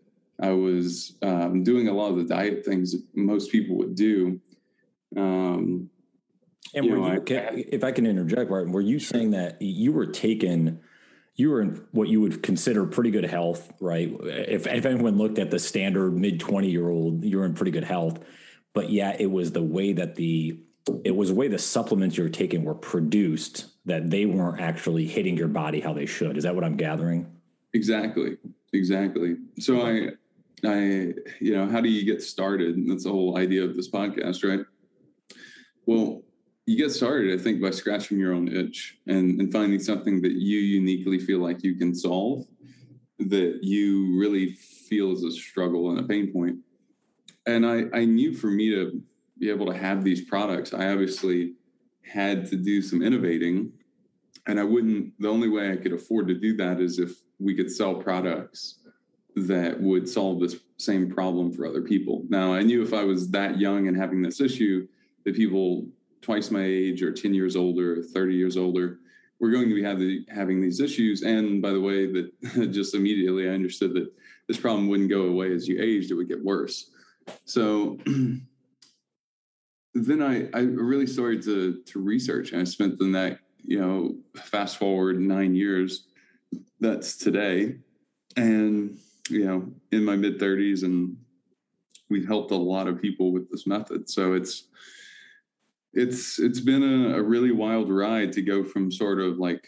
I 0.42 0.52
was 0.52 1.18
um, 1.22 1.64
doing 1.64 1.88
a 1.88 1.94
lot 1.94 2.10
of 2.10 2.18
the 2.18 2.24
diet 2.24 2.66
things 2.66 2.94
that 2.94 3.04
most 3.14 3.52
people 3.52 3.78
would 3.78 3.94
do. 3.94 4.42
Um, 5.16 5.91
and 6.74 6.86
you 6.86 6.96
know, 6.96 7.12
you, 7.12 7.38
I, 7.38 7.66
if 7.70 7.84
i 7.84 7.92
can 7.92 8.06
interject 8.06 8.50
Martin, 8.50 8.72
were 8.72 8.82
you 8.82 9.00
saying 9.00 9.32
that 9.32 9.62
you 9.62 9.92
were 9.92 10.06
taken 10.06 10.80
you 11.36 11.50
were 11.50 11.62
in 11.62 11.86
what 11.92 12.08
you 12.08 12.22
would 12.22 12.44
consider 12.44 12.86
pretty 12.86 13.12
good 13.12 13.26
health 13.26 13.72
right 13.80 14.12
if, 14.22 14.68
if 14.68 14.86
anyone 14.86 15.18
looked 15.18 15.40
at 15.40 15.52
the 15.52 15.60
standard 15.60 16.12
mid 16.18 16.40
20 16.40 16.70
year 16.70 16.90
old 16.90 17.24
you're 17.24 17.46
in 17.46 17.54
pretty 17.54 17.72
good 17.72 17.84
health 17.84 18.20
but 18.74 18.90
yeah 18.90 19.16
it 19.20 19.30
was 19.30 19.52
the 19.52 19.64
way 19.64 19.94
that 19.94 20.16
the 20.16 20.60
it 21.04 21.16
was 21.16 21.30
the 21.30 21.36
way 21.36 21.48
the 21.48 21.60
supplements 21.60 22.18
you're 22.18 22.30
taking 22.30 22.64
were 22.64 22.76
produced 22.76 23.68
that 23.86 24.10
they 24.10 24.26
weren't 24.26 24.60
actually 24.60 25.06
hitting 25.06 25.38
your 25.38 25.48
body 25.48 25.80
how 25.80 25.94
they 25.94 26.06
should. 26.06 26.38
Is 26.38 26.44
that 26.44 26.56
what 26.56 26.64
I'm 26.64 26.78
gathering? 26.78 27.32
Exactly. 27.74 28.38
Exactly. 28.74 29.38
So 29.60 29.82
I, 29.82 30.10
I, 30.66 31.14
you 31.40 31.56
know, 31.56 31.68
how 31.68 31.82
do 31.82 31.90
you 31.90 32.06
get 32.06 32.22
started? 32.22 32.76
And 32.76 32.90
that's 32.90 33.04
the 33.04 33.12
whole 33.12 33.38
idea 33.38 33.64
of 33.64 33.76
this 33.76 33.90
podcast, 33.90 34.48
right? 34.48 34.66
Well, 35.86 36.22
you 36.72 36.78
get 36.78 36.92
started, 36.92 37.38
I 37.38 37.44
think, 37.44 37.62
by 37.62 37.70
scratching 37.70 38.18
your 38.18 38.34
own 38.34 38.48
itch 38.48 38.98
and, 39.06 39.42
and 39.42 39.52
finding 39.52 39.80
something 39.80 40.22
that 40.22 40.32
you 40.32 40.60
uniquely 40.60 41.20
feel 41.20 41.40
like 41.40 41.64
you 41.64 41.76
can 41.76 41.94
solve 41.94 42.46
that 43.20 43.60
you 43.62 44.18
really 44.18 44.54
feel 44.54 45.12
is 45.12 45.24
a 45.24 45.32
struggle 45.32 45.92
and 45.92 46.00
a 46.00 46.04
pain 46.04 46.32
point. 46.32 46.58
And 47.46 47.66
I, 47.66 47.84
I 47.94 48.06
knew 48.06 48.34
for 48.34 48.48
me 48.48 48.70
to 48.72 49.02
be 49.38 49.50
able 49.50 49.66
to 49.66 49.78
have 49.78 50.04
these 50.04 50.22
products, 50.22 50.74
I 50.74 50.92
obviously 50.92 51.54
had 52.04 52.48
to 52.48 52.56
do 52.56 52.82
some 52.82 53.04
innovating. 53.04 53.74
And 54.48 54.60
I 54.60 54.64
wouldn't, 54.64 55.14
the 55.20 55.28
only 55.28 55.50
way 55.50 55.72
I 55.72 55.76
could 55.76 55.94
afford 55.94 56.30
to 56.30 56.34
do 56.34 56.56
that 56.58 56.80
is 56.80 57.00
if 57.00 57.12
we 57.38 57.54
could 57.54 57.70
sell 57.70 57.96
products 57.96 58.80
that 59.36 59.80
would 59.80 60.08
solve 60.08 60.40
this 60.40 60.56
same 60.78 61.12
problem 61.12 61.52
for 61.52 61.66
other 61.66 61.82
people. 61.82 62.24
Now, 62.30 62.54
I 62.54 62.64
knew 62.64 62.82
if 62.82 62.94
I 62.94 63.04
was 63.04 63.30
that 63.32 63.60
young 63.60 63.88
and 63.88 63.96
having 63.96 64.22
this 64.22 64.42
issue, 64.42 64.88
that 65.26 65.36
people 65.36 65.86
twice 66.22 66.52
my 66.52 66.64
age 66.64 67.02
or 67.02 67.12
10 67.12 67.34
years 67.34 67.56
older, 67.56 68.02
30 68.02 68.36
years 68.36 68.58
older, 68.58 69.00
we're 69.40 69.52
going 69.52 69.70
to 69.70 69.76
be 69.76 70.26
having, 70.32 70.62
these 70.62 70.80
issues. 70.80 71.24
And 71.24 71.62
by 71.62 71.72
the 71.72 71.82
way, 71.82 72.12
that 72.12 72.32
just 72.72 72.94
immediately 72.94 73.50
I 73.50 73.54
understood 73.54 73.94
that 73.96 74.12
this 74.48 74.60
problem 74.60 74.88
wouldn't 74.88 75.10
go 75.10 75.24
away 75.24 75.52
as 75.52 75.68
you 75.68 75.82
aged, 75.82 76.12
it 76.12 76.14
would 76.14 76.28
get 76.28 76.44
worse. 76.44 76.92
So 77.46 77.98
then 78.06 78.48
I, 80.22 80.48
I 80.54 80.62
really 80.62 81.08
started 81.08 81.42
to, 81.44 81.82
to 81.86 82.00
research 82.00 82.52
and 82.52 82.62
I 82.62 82.66
spent 82.66 83.00
the 83.00 83.06
next, 83.06 83.42
you 83.64 83.80
know, 83.80 84.16
fast 84.36 84.78
forward 84.78 85.20
nine 85.20 85.56
years, 85.56 86.08
that's 86.80 87.18
today. 87.18 87.78
And, 88.38 88.98
you 89.30 89.46
know, 89.46 89.68
in 89.92 90.06
my 90.06 90.16
mid 90.16 90.40
30s 90.40 90.84
and 90.84 91.18
we've 92.10 92.28
helped 92.28 92.52
a 92.52 92.56
lot 92.56 92.88
of 92.88 93.02
people 93.02 93.32
with 93.32 93.50
this 93.50 93.66
method. 93.66 94.10
So 94.10 94.34
it's, 94.34 94.66
it's 95.94 96.40
it's 96.40 96.60
been 96.60 96.84
a, 96.84 97.18
a, 97.18 97.22
really 97.22 97.52
wild 97.52 97.90
ride 97.90 98.32
to 98.34 98.42
go 98.42 98.64
from 98.64 98.92
sort 98.92 99.20
of 99.20 99.38
like 99.38 99.68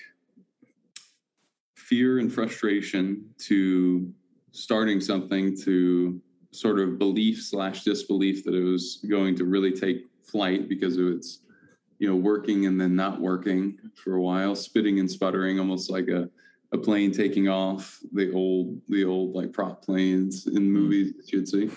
fear 1.75 2.19
and 2.19 2.31
frustration 2.31 3.25
to 3.37 4.11
starting 4.51 5.01
something 5.01 5.55
to 5.63 6.21
sort 6.51 6.79
of 6.79 6.97
belief 6.97 7.43
slash 7.43 7.83
disbelief 7.83 8.45
that 8.45 8.53
it 8.53 8.63
was 8.63 9.03
going 9.09 9.35
to 9.35 9.45
really 9.45 9.71
take 9.71 10.05
flight 10.23 10.69
because 10.69 10.97
of 10.97 11.07
its 11.07 11.39
you 11.99 12.07
know 12.07 12.15
working 12.15 12.67
and 12.67 12.79
then 12.79 12.95
not 12.95 13.19
working 13.19 13.77
for 13.95 14.15
a 14.15 14.21
while 14.21 14.55
spitting 14.55 14.99
and 14.99 15.11
sputtering 15.11 15.59
almost 15.59 15.89
like 15.89 16.07
a, 16.07 16.29
a 16.71 16.77
plane 16.77 17.11
taking 17.11 17.49
off 17.49 17.99
the 18.13 18.31
old 18.31 18.79
the 18.87 19.03
old 19.03 19.35
like 19.35 19.51
prop 19.51 19.83
planes 19.83 20.47
in 20.47 20.53
mm-hmm. 20.53 20.73
movies 20.73 21.13
you'd 21.27 21.47
see. 21.47 21.69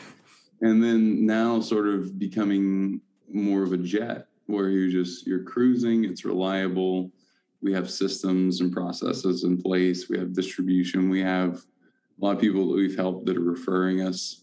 And 0.63 0.83
then 0.83 1.27
now 1.27 1.61
sort 1.61 1.87
of 1.87 2.19
becoming 2.19 3.01
more 3.29 3.63
of 3.63 3.73
a 3.73 3.77
jet 3.77 4.29
where 4.47 4.69
you 4.69 4.91
just 4.91 5.27
you're 5.27 5.43
cruising 5.43 6.05
it's 6.05 6.25
reliable. 6.25 7.11
We 7.63 7.73
have 7.73 7.91
systems 7.91 8.61
and 8.61 8.73
processes 8.73 9.45
in 9.45 9.61
place. 9.61 10.09
We 10.09 10.19
have 10.19 10.33
distribution. 10.33 11.09
We 11.09 11.21
have 11.23 11.55
a 12.21 12.25
lot 12.25 12.37
of 12.37 12.41
people 12.41 12.69
that 12.69 12.77
we've 12.77 12.97
helped 12.97 13.27
that 13.27 13.37
are 13.37 13.41
referring 13.41 14.03
us 14.03 14.43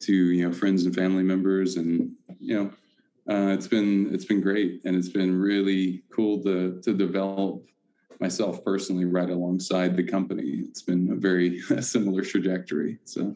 to 0.00 0.12
you 0.14 0.46
know 0.46 0.54
friends 0.54 0.84
and 0.84 0.94
family 0.94 1.22
members 1.22 1.76
and 1.76 2.12
you 2.40 2.54
know 2.54 2.70
uh, 3.28 3.52
it's 3.52 3.68
been 3.68 4.12
it's 4.14 4.24
been 4.24 4.40
great. 4.40 4.80
And 4.84 4.96
it's 4.96 5.08
been 5.08 5.38
really 5.38 6.02
cool 6.10 6.42
to 6.44 6.80
to 6.82 6.94
develop 6.94 7.64
myself 8.20 8.64
personally 8.64 9.04
right 9.04 9.30
alongside 9.30 9.96
the 9.96 10.02
company. 10.02 10.64
It's 10.68 10.82
been 10.82 11.10
a 11.12 11.16
very 11.16 11.60
similar 11.80 12.22
trajectory 12.22 12.98
so. 13.04 13.34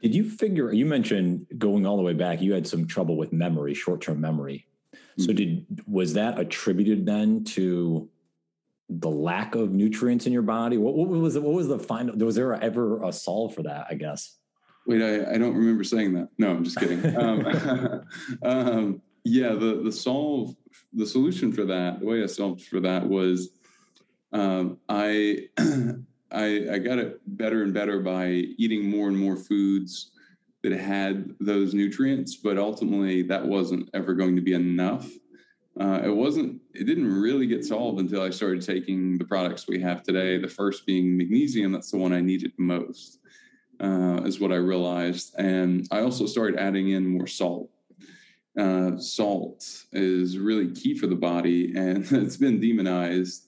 Did 0.00 0.14
you 0.14 0.30
figure 0.30 0.72
you 0.72 0.86
mentioned 0.86 1.46
going 1.58 1.84
all 1.84 1.96
the 1.96 2.04
way 2.04 2.12
back 2.12 2.40
you 2.40 2.52
had 2.52 2.68
some 2.68 2.86
trouble 2.86 3.16
with 3.16 3.32
memory 3.32 3.74
short-term 3.74 4.20
memory 4.20 4.68
so 5.18 5.32
did 5.32 5.66
was 5.86 6.14
that 6.14 6.38
attributed 6.38 7.04
then 7.04 7.44
to 7.44 8.08
the 8.88 9.10
lack 9.10 9.54
of 9.54 9.72
nutrients 9.72 10.26
in 10.26 10.32
your 10.32 10.42
body? 10.42 10.78
What, 10.78 10.94
what 10.94 11.08
was? 11.08 11.38
What 11.38 11.54
was 11.54 11.68
the 11.68 11.78
final? 11.78 12.16
Was 12.16 12.36
there 12.36 12.54
ever 12.54 13.02
a 13.02 13.12
solve 13.12 13.54
for 13.54 13.62
that? 13.64 13.86
I 13.90 13.94
guess. 13.94 14.36
Wait, 14.86 15.02
I, 15.02 15.34
I 15.34 15.38
don't 15.38 15.54
remember 15.54 15.84
saying 15.84 16.14
that. 16.14 16.28
No, 16.38 16.50
I'm 16.50 16.64
just 16.64 16.78
kidding. 16.78 17.16
um, 17.20 18.04
um, 18.42 19.02
yeah, 19.24 19.50
the 19.50 19.82
the 19.84 19.92
solve, 19.92 20.56
the 20.92 21.06
solution 21.06 21.52
for 21.52 21.64
that, 21.64 22.00
the 22.00 22.06
way 22.06 22.22
I 22.22 22.26
solved 22.26 22.62
for 22.62 22.80
that 22.80 23.06
was, 23.06 23.50
um, 24.32 24.78
I, 24.88 25.48
I 26.30 26.68
I 26.72 26.78
got 26.78 26.98
it 26.98 27.20
better 27.26 27.64
and 27.64 27.74
better 27.74 28.00
by 28.00 28.28
eating 28.28 28.88
more 28.88 29.08
and 29.08 29.18
more 29.18 29.36
foods 29.36 30.12
that 30.62 30.72
had 30.72 31.34
those 31.40 31.74
nutrients, 31.74 32.36
but 32.36 32.58
ultimately 32.58 33.22
that 33.22 33.46
wasn't 33.46 33.88
ever 33.94 34.14
going 34.14 34.36
to 34.36 34.42
be 34.42 34.54
enough. 34.54 35.08
Uh, 35.80 36.00
it 36.04 36.10
wasn't, 36.10 36.60
it 36.74 36.84
didn't 36.84 37.12
really 37.20 37.46
get 37.46 37.64
solved 37.64 38.00
until 38.00 38.22
I 38.22 38.30
started 38.30 38.62
taking 38.62 39.16
the 39.16 39.24
products 39.24 39.68
we 39.68 39.80
have 39.80 40.02
today. 40.02 40.38
The 40.38 40.48
first 40.48 40.84
being 40.86 41.16
magnesium, 41.16 41.70
that's 41.70 41.92
the 41.92 41.98
one 41.98 42.12
I 42.12 42.20
needed 42.20 42.52
most, 42.58 43.20
uh, 43.78 44.22
is 44.24 44.40
what 44.40 44.50
I 44.50 44.56
realized. 44.56 45.34
And 45.38 45.86
I 45.92 46.00
also 46.00 46.26
started 46.26 46.58
adding 46.58 46.90
in 46.90 47.06
more 47.06 47.28
salt. 47.28 47.70
Uh, 48.58 48.98
salt 48.98 49.84
is 49.92 50.36
really 50.36 50.72
key 50.72 50.98
for 50.98 51.06
the 51.06 51.14
body, 51.14 51.72
and 51.76 52.04
it's 52.10 52.36
been 52.36 52.60
demonized 52.60 53.44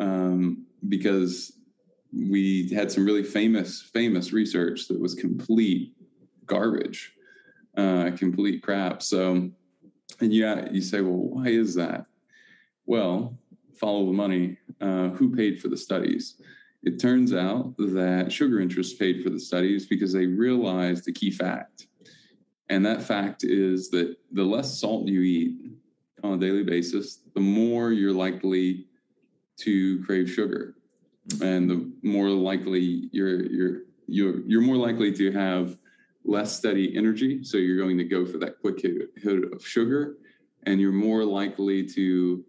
um, 0.00 0.66
because 0.88 1.52
we 2.12 2.68
had 2.70 2.90
some 2.90 3.04
really 3.04 3.22
famous 3.22 3.82
famous 3.82 4.32
research 4.32 4.88
that 4.88 4.98
was 4.98 5.14
complete 5.14 5.92
garbage, 6.48 7.14
uh, 7.76 8.10
complete 8.16 8.62
crap. 8.62 9.02
So, 9.02 9.50
and 10.20 10.32
yeah, 10.32 10.68
you 10.70 10.82
say, 10.82 11.00
well, 11.00 11.12
why 11.12 11.48
is 11.48 11.74
that? 11.76 12.06
Well, 12.86 13.38
follow 13.78 14.06
the 14.06 14.12
money. 14.12 14.56
Uh, 14.80 15.08
who 15.10 15.34
paid 15.34 15.60
for 15.60 15.68
the 15.68 15.76
studies? 15.76 16.40
It 16.82 17.00
turns 17.00 17.34
out 17.34 17.74
that 17.78 18.30
sugar 18.30 18.60
interests 18.60 18.94
paid 18.94 19.22
for 19.22 19.30
the 19.30 19.40
studies 19.40 19.86
because 19.86 20.12
they 20.12 20.26
realized 20.26 21.08
a 21.08 21.12
key 21.12 21.30
fact. 21.30 21.86
And 22.68 22.84
that 22.86 23.02
fact 23.02 23.44
is 23.44 23.90
that 23.90 24.16
the 24.32 24.44
less 24.44 24.78
salt 24.78 25.08
you 25.08 25.22
eat 25.22 25.56
on 26.22 26.34
a 26.34 26.38
daily 26.38 26.62
basis, 26.62 27.22
the 27.34 27.40
more 27.40 27.92
you're 27.92 28.12
likely 28.12 28.86
to 29.60 30.02
crave 30.04 30.30
sugar. 30.30 30.74
And 31.42 31.68
the 31.68 31.90
more 32.02 32.30
likely 32.30 33.08
you're 33.12 33.44
you're 33.46 33.80
you're 34.06 34.40
you're 34.46 34.62
more 34.62 34.76
likely 34.76 35.12
to 35.12 35.32
have 35.32 35.76
less 36.28 36.56
steady 36.56 36.94
energy. 36.96 37.42
So 37.42 37.56
you're 37.56 37.78
going 37.78 37.98
to 37.98 38.04
go 38.04 38.26
for 38.26 38.38
that 38.38 38.60
quick 38.60 38.82
hit, 38.82 39.52
of 39.52 39.66
sugar, 39.66 40.18
and 40.64 40.80
you're 40.80 40.92
more 40.92 41.24
likely 41.24 41.86
to 41.86 42.44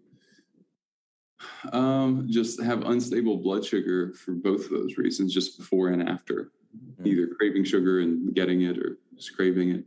um, 1.72 2.26
just 2.28 2.62
have 2.62 2.84
unstable 2.84 3.38
blood 3.38 3.64
sugar 3.64 4.12
for 4.12 4.32
both 4.32 4.66
of 4.66 4.70
those 4.70 4.98
reasons, 4.98 5.32
just 5.32 5.56
before 5.58 5.88
and 5.88 6.06
after, 6.06 6.52
mm-hmm. 6.76 7.06
either 7.06 7.26
craving 7.28 7.64
sugar 7.64 8.00
and 8.00 8.34
getting 8.34 8.62
it 8.62 8.76
or 8.78 8.98
just 9.16 9.34
craving 9.34 9.70
it. 9.70 9.84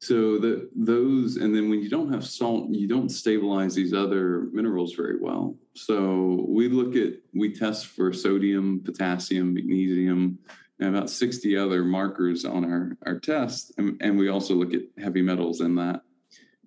So 0.00 0.38
the 0.38 0.68
those, 0.74 1.36
and 1.36 1.54
then 1.54 1.70
when 1.70 1.80
you 1.80 1.88
don't 1.88 2.12
have 2.12 2.26
salt, 2.26 2.68
you 2.70 2.88
don't 2.88 3.08
stabilize 3.08 3.74
these 3.74 3.94
other 3.94 4.48
minerals 4.52 4.92
very 4.94 5.18
well. 5.18 5.56
So 5.74 6.44
we 6.48 6.68
look 6.68 6.94
at, 6.96 7.14
we 7.32 7.54
test 7.54 7.86
for 7.86 8.12
sodium, 8.12 8.82
potassium, 8.84 9.54
magnesium, 9.54 10.38
and 10.80 10.94
about 10.94 11.10
60 11.10 11.56
other 11.56 11.84
markers 11.84 12.44
on 12.44 12.64
our, 12.64 12.96
our 13.06 13.18
test. 13.18 13.72
And, 13.78 13.96
and 14.00 14.18
we 14.18 14.28
also 14.28 14.54
look 14.54 14.74
at 14.74 14.82
heavy 15.02 15.22
metals 15.22 15.60
in 15.60 15.74
that. 15.76 16.02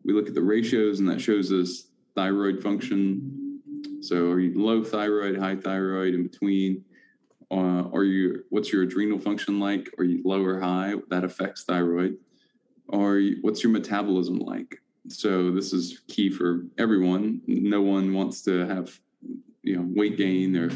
We 0.04 0.14
look 0.14 0.28
at 0.28 0.34
the 0.34 0.42
ratios, 0.42 1.00
and 1.00 1.10
that 1.10 1.20
shows 1.20 1.52
us 1.52 1.90
thyroid 2.16 2.62
function. 2.64 3.60
So, 4.02 4.32
are 4.32 4.40
you 4.40 4.60
low 4.60 4.84
thyroid, 4.84 5.38
high 5.38 5.58
thyroid, 5.58 6.14
in 6.14 6.24
between? 6.24 6.86
Uh, 7.52 7.90
are 7.94 8.04
you 8.04 8.44
what's 8.50 8.72
your 8.72 8.84
adrenal 8.84 9.20
function 9.20 9.60
like? 9.60 9.90
Are 9.98 10.04
you 10.04 10.22
low 10.24 10.44
or 10.44 10.60
high? 10.60 10.96
That 11.10 11.24
affects 11.24 11.64
thyroid. 11.64 12.18
Or 12.88 13.22
what's 13.42 13.64
your 13.64 13.72
metabolism 13.72 14.40
like? 14.40 14.82
So 15.10 15.52
this 15.52 15.74
is 15.74 16.02
key 16.08 16.30
for 16.30 16.66
everyone. 16.78 17.42
No 17.48 17.82
one 17.82 18.14
wants 18.14 18.42
to 18.44 18.66
have 18.68 18.98
you 19.64 19.76
know 19.76 19.86
weight 19.88 20.18
gain 20.18 20.56
or 20.56 20.70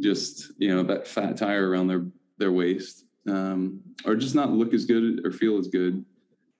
just 0.00 0.52
you 0.58 0.74
know 0.74 0.82
that 0.84 1.06
fat 1.06 1.36
tire 1.36 1.68
around 1.68 1.88
their 1.88 2.06
their 2.38 2.52
waist 2.52 3.04
um, 3.28 3.80
or 4.04 4.14
just 4.14 4.34
not 4.34 4.52
look 4.52 4.72
as 4.74 4.84
good 4.84 5.24
or 5.24 5.32
feel 5.32 5.58
as 5.58 5.68
good 5.68 6.04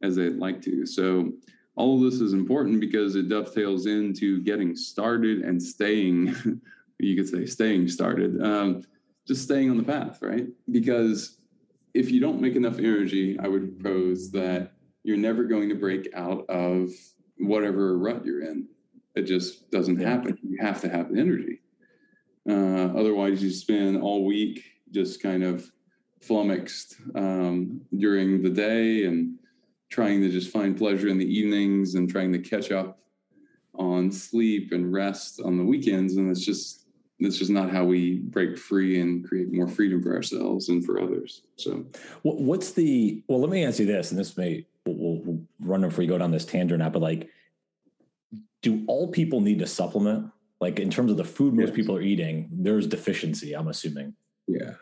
as 0.03 0.17
they'd 0.17 0.37
like 0.37 0.63
to. 0.63 0.87
So 0.87 1.33
all 1.77 1.97
of 1.97 2.11
this 2.11 2.21
is 2.21 2.33
important 2.33 2.81
because 2.81 3.17
it 3.17 3.29
dovetails 3.29 3.87
into 3.87 4.43
getting 4.43 4.77
started 4.77 5.41
and 5.41 5.63
staying, 5.63 6.61
you 6.99 7.17
could 7.17 7.29
say 7.29 7.47
staying 7.47 7.89
started, 7.89 8.43
um, 8.43 8.83
just 9.27 9.43
staying 9.43 9.71
on 9.71 9.77
the 9.77 9.85
path, 9.85 10.19
right? 10.23 10.47
Because 10.71 11.39
if 11.95 12.11
you 12.11 12.21
don't 12.21 12.41
make 12.41 12.57
enough 12.57 12.79
energy, 12.79 13.39
I 13.39 13.49
would 13.49 13.81
propose 13.81 14.31
that 14.33 14.73
you're 15.05 15.17
never 15.17 15.45
going 15.45 15.69
to 15.69 15.75
break 15.75 16.09
out 16.15 16.45
of 16.49 16.91
whatever 17.39 17.97
rut 17.97 18.25
you're 18.25 18.43
in. 18.43 18.69
It 19.15 19.23
just 19.23 19.71
doesn't 19.71 20.01
happen. 20.01 20.39
You 20.43 20.59
have 20.61 20.81
to 20.83 20.89
have 20.89 21.13
the 21.13 21.21
energy. 21.21 21.61
Uh, 22.49 22.93
otherwise, 22.99 23.43
you 23.43 23.51
spend 23.51 24.01
all 24.03 24.25
week 24.25 24.65
just 24.93 25.23
kind 25.23 25.43
of 25.43 25.71
flummoxed 26.21 26.97
um, 27.15 27.81
during 27.97 28.43
the 28.43 28.51
day 28.51 29.05
and 29.05 29.39
trying 29.91 30.21
to 30.21 30.29
just 30.29 30.51
find 30.51 30.77
pleasure 30.77 31.09
in 31.09 31.19
the 31.19 31.27
evenings 31.27 31.95
and 31.95 32.11
trying 32.11 32.33
to 32.33 32.39
catch 32.39 32.71
up 32.71 32.99
on 33.75 34.11
sleep 34.11 34.73
and 34.73 34.93
rest 34.93 35.41
on 35.45 35.57
the 35.57 35.65
weekends. 35.65 36.17
And 36.17 36.31
it's 36.31 36.45
just, 36.45 36.87
this 37.21 37.41
is 37.41 37.51
not 37.51 37.71
how 37.71 37.85
we 37.85 38.19
break 38.19 38.59
free 38.59 39.01
and 39.01 39.27
create 39.27 39.53
more 39.53 39.69
freedom 39.69 40.03
for 40.03 40.15
ourselves 40.15 40.69
and 40.69 40.85
for 40.85 41.01
others. 41.01 41.43
So, 41.57 41.87
what's 42.23 42.73
the 42.73 43.23
well? 43.27 43.41
Let 43.41 43.51
me 43.51 43.65
ask 43.65 43.79
you 43.79 43.87
this, 43.87 44.11
and 44.11 44.21
this 44.21 44.37
may 44.37 44.67
we'll, 44.87 45.21
we'll 45.25 45.41
run 45.61 45.83
before 45.83 46.03
you 46.03 46.09
go 46.09 46.19
down 46.19 46.31
this 46.31 46.45
tangent 46.45 46.79
now, 46.79 46.91
but 46.91 47.03
like, 47.03 47.29
do 48.63 48.85
all 48.87 49.11
people 49.11 49.41
need 49.41 49.59
to 49.61 49.67
supplement? 49.67 50.31
Like 50.61 50.81
in 50.81 50.91
terms 50.91 51.11
of 51.11 51.17
the 51.17 51.25
food 51.25 51.55
most 51.55 51.69
yes. 51.69 51.77
people 51.77 51.97
are 51.97 52.03
eating, 52.03 52.49
there's 52.53 52.87
deficiency. 52.87 53.53
I'm 53.53 53.69
assuming. 53.69 54.15
Yeah. 54.49 54.73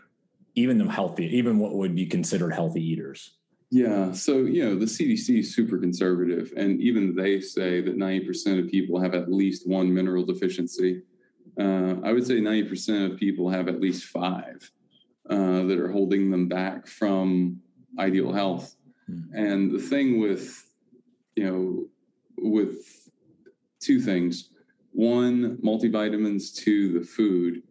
Even 0.54 0.78
the 0.78 0.90
healthy, 0.90 1.26
even 1.36 1.58
what 1.58 1.74
would 1.74 1.94
be 1.94 2.06
considered 2.06 2.52
healthy 2.52 2.82
eaters. 2.82 3.36
Yeah. 3.70 4.12
So, 4.12 4.38
you 4.38 4.64
know, 4.64 4.78
the 4.78 4.86
CDC 4.86 5.40
is 5.40 5.54
super 5.54 5.78
conservative, 5.78 6.52
and 6.56 6.80
even 6.80 7.14
they 7.14 7.40
say 7.40 7.80
that 7.80 7.98
90% 7.98 8.64
of 8.64 8.70
people 8.70 9.00
have 9.00 9.14
at 9.14 9.30
least 9.30 9.68
one 9.68 9.92
mineral 9.92 10.24
deficiency. 10.24 11.02
Uh, 11.58 11.96
I 12.04 12.12
would 12.12 12.26
say 12.26 12.34
90% 12.34 13.12
of 13.12 13.18
people 13.18 13.50
have 13.50 13.68
at 13.68 13.80
least 13.80 14.04
five 14.04 14.70
uh, 15.28 15.62
that 15.64 15.78
are 15.78 15.90
holding 15.90 16.30
them 16.30 16.48
back 16.48 16.86
from 16.86 17.60
ideal 17.98 18.32
health. 18.32 18.76
Mm-hmm. 19.10 19.36
And 19.36 19.72
the 19.72 19.80
thing 19.80 20.20
with, 20.20 20.70
you 21.34 21.44
know, 21.44 21.86
with 22.38 23.10
two 23.80 24.00
things 24.00 24.50
one, 24.92 25.58
multivitamins, 25.58 26.54
two, 26.54 26.98
the 26.98 27.04
food. 27.04 27.62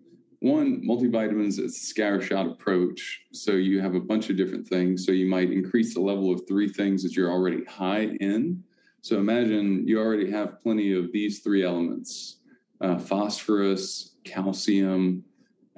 One, 0.45 0.83
multivitamins 0.87 1.57
is 1.59 1.75
a 1.75 1.95
scattershot 1.95 2.51
approach. 2.51 3.21
So 3.31 3.53
you 3.53 3.81
have 3.81 3.95
a 3.95 3.99
bunch 3.99 4.29
of 4.29 4.37
different 4.37 4.67
things. 4.67 5.03
So 5.03 5.11
you 5.11 5.25
might 5.25 5.51
increase 5.51 5.95
the 5.95 6.01
level 6.01 6.31
of 6.31 6.47
three 6.47 6.67
things 6.67 7.01
that 7.01 7.15
you're 7.15 7.31
already 7.31 7.65
high 7.65 8.15
in. 8.19 8.63
So 9.01 9.17
imagine 9.17 9.87
you 9.87 9.99
already 9.99 10.29
have 10.29 10.61
plenty 10.61 10.93
of 10.93 11.11
these 11.11 11.39
three 11.39 11.63
elements 11.63 12.41
uh, 12.79 12.99
phosphorus, 12.99 14.17
calcium, 14.23 15.23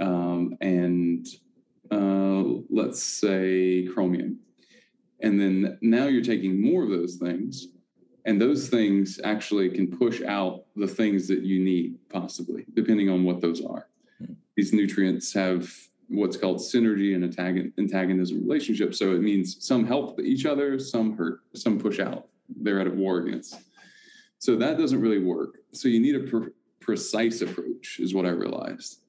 um, 0.01 0.57
and 0.59 1.25
uh, 1.89 2.43
let's 2.69 3.01
say 3.01 3.87
chromium. 3.93 4.37
And 5.21 5.39
then 5.39 5.77
now 5.81 6.07
you're 6.07 6.21
taking 6.21 6.61
more 6.61 6.83
of 6.83 6.89
those 6.89 7.15
things, 7.15 7.67
and 8.25 8.41
those 8.41 8.67
things 8.67 9.17
actually 9.23 9.69
can 9.69 9.87
push 9.87 10.21
out 10.23 10.65
the 10.75 10.87
things 10.87 11.25
that 11.29 11.43
you 11.43 11.63
need, 11.63 11.95
possibly, 12.09 12.65
depending 12.73 13.09
on 13.09 13.23
what 13.23 13.39
those 13.39 13.63
are. 13.63 13.87
These 14.57 14.73
nutrients 14.73 15.31
have 15.33 15.71
what's 16.09 16.35
called 16.35 16.57
synergy 16.57 17.15
and 17.15 17.23
antagonism 17.77 18.41
relationship. 18.41 18.95
So 18.95 19.13
it 19.13 19.21
means 19.21 19.63
some 19.65 19.85
help 19.85 20.19
each 20.19 20.45
other, 20.45 20.79
some 20.79 21.15
hurt, 21.15 21.41
some 21.53 21.79
push 21.79 21.99
out. 21.99 22.27
They're 22.49 22.81
at 22.81 22.87
a 22.87 22.91
war 22.91 23.19
against. 23.19 23.61
So 24.39 24.55
that 24.55 24.77
doesn't 24.77 24.99
really 24.99 25.23
work. 25.23 25.59
So 25.73 25.87
you 25.87 25.99
need 25.99 26.15
a 26.15 26.49
precise 26.79 27.41
approach 27.41 27.99
is 27.99 28.13
what 28.13 28.25
I 28.25 28.29
realized. 28.29 29.01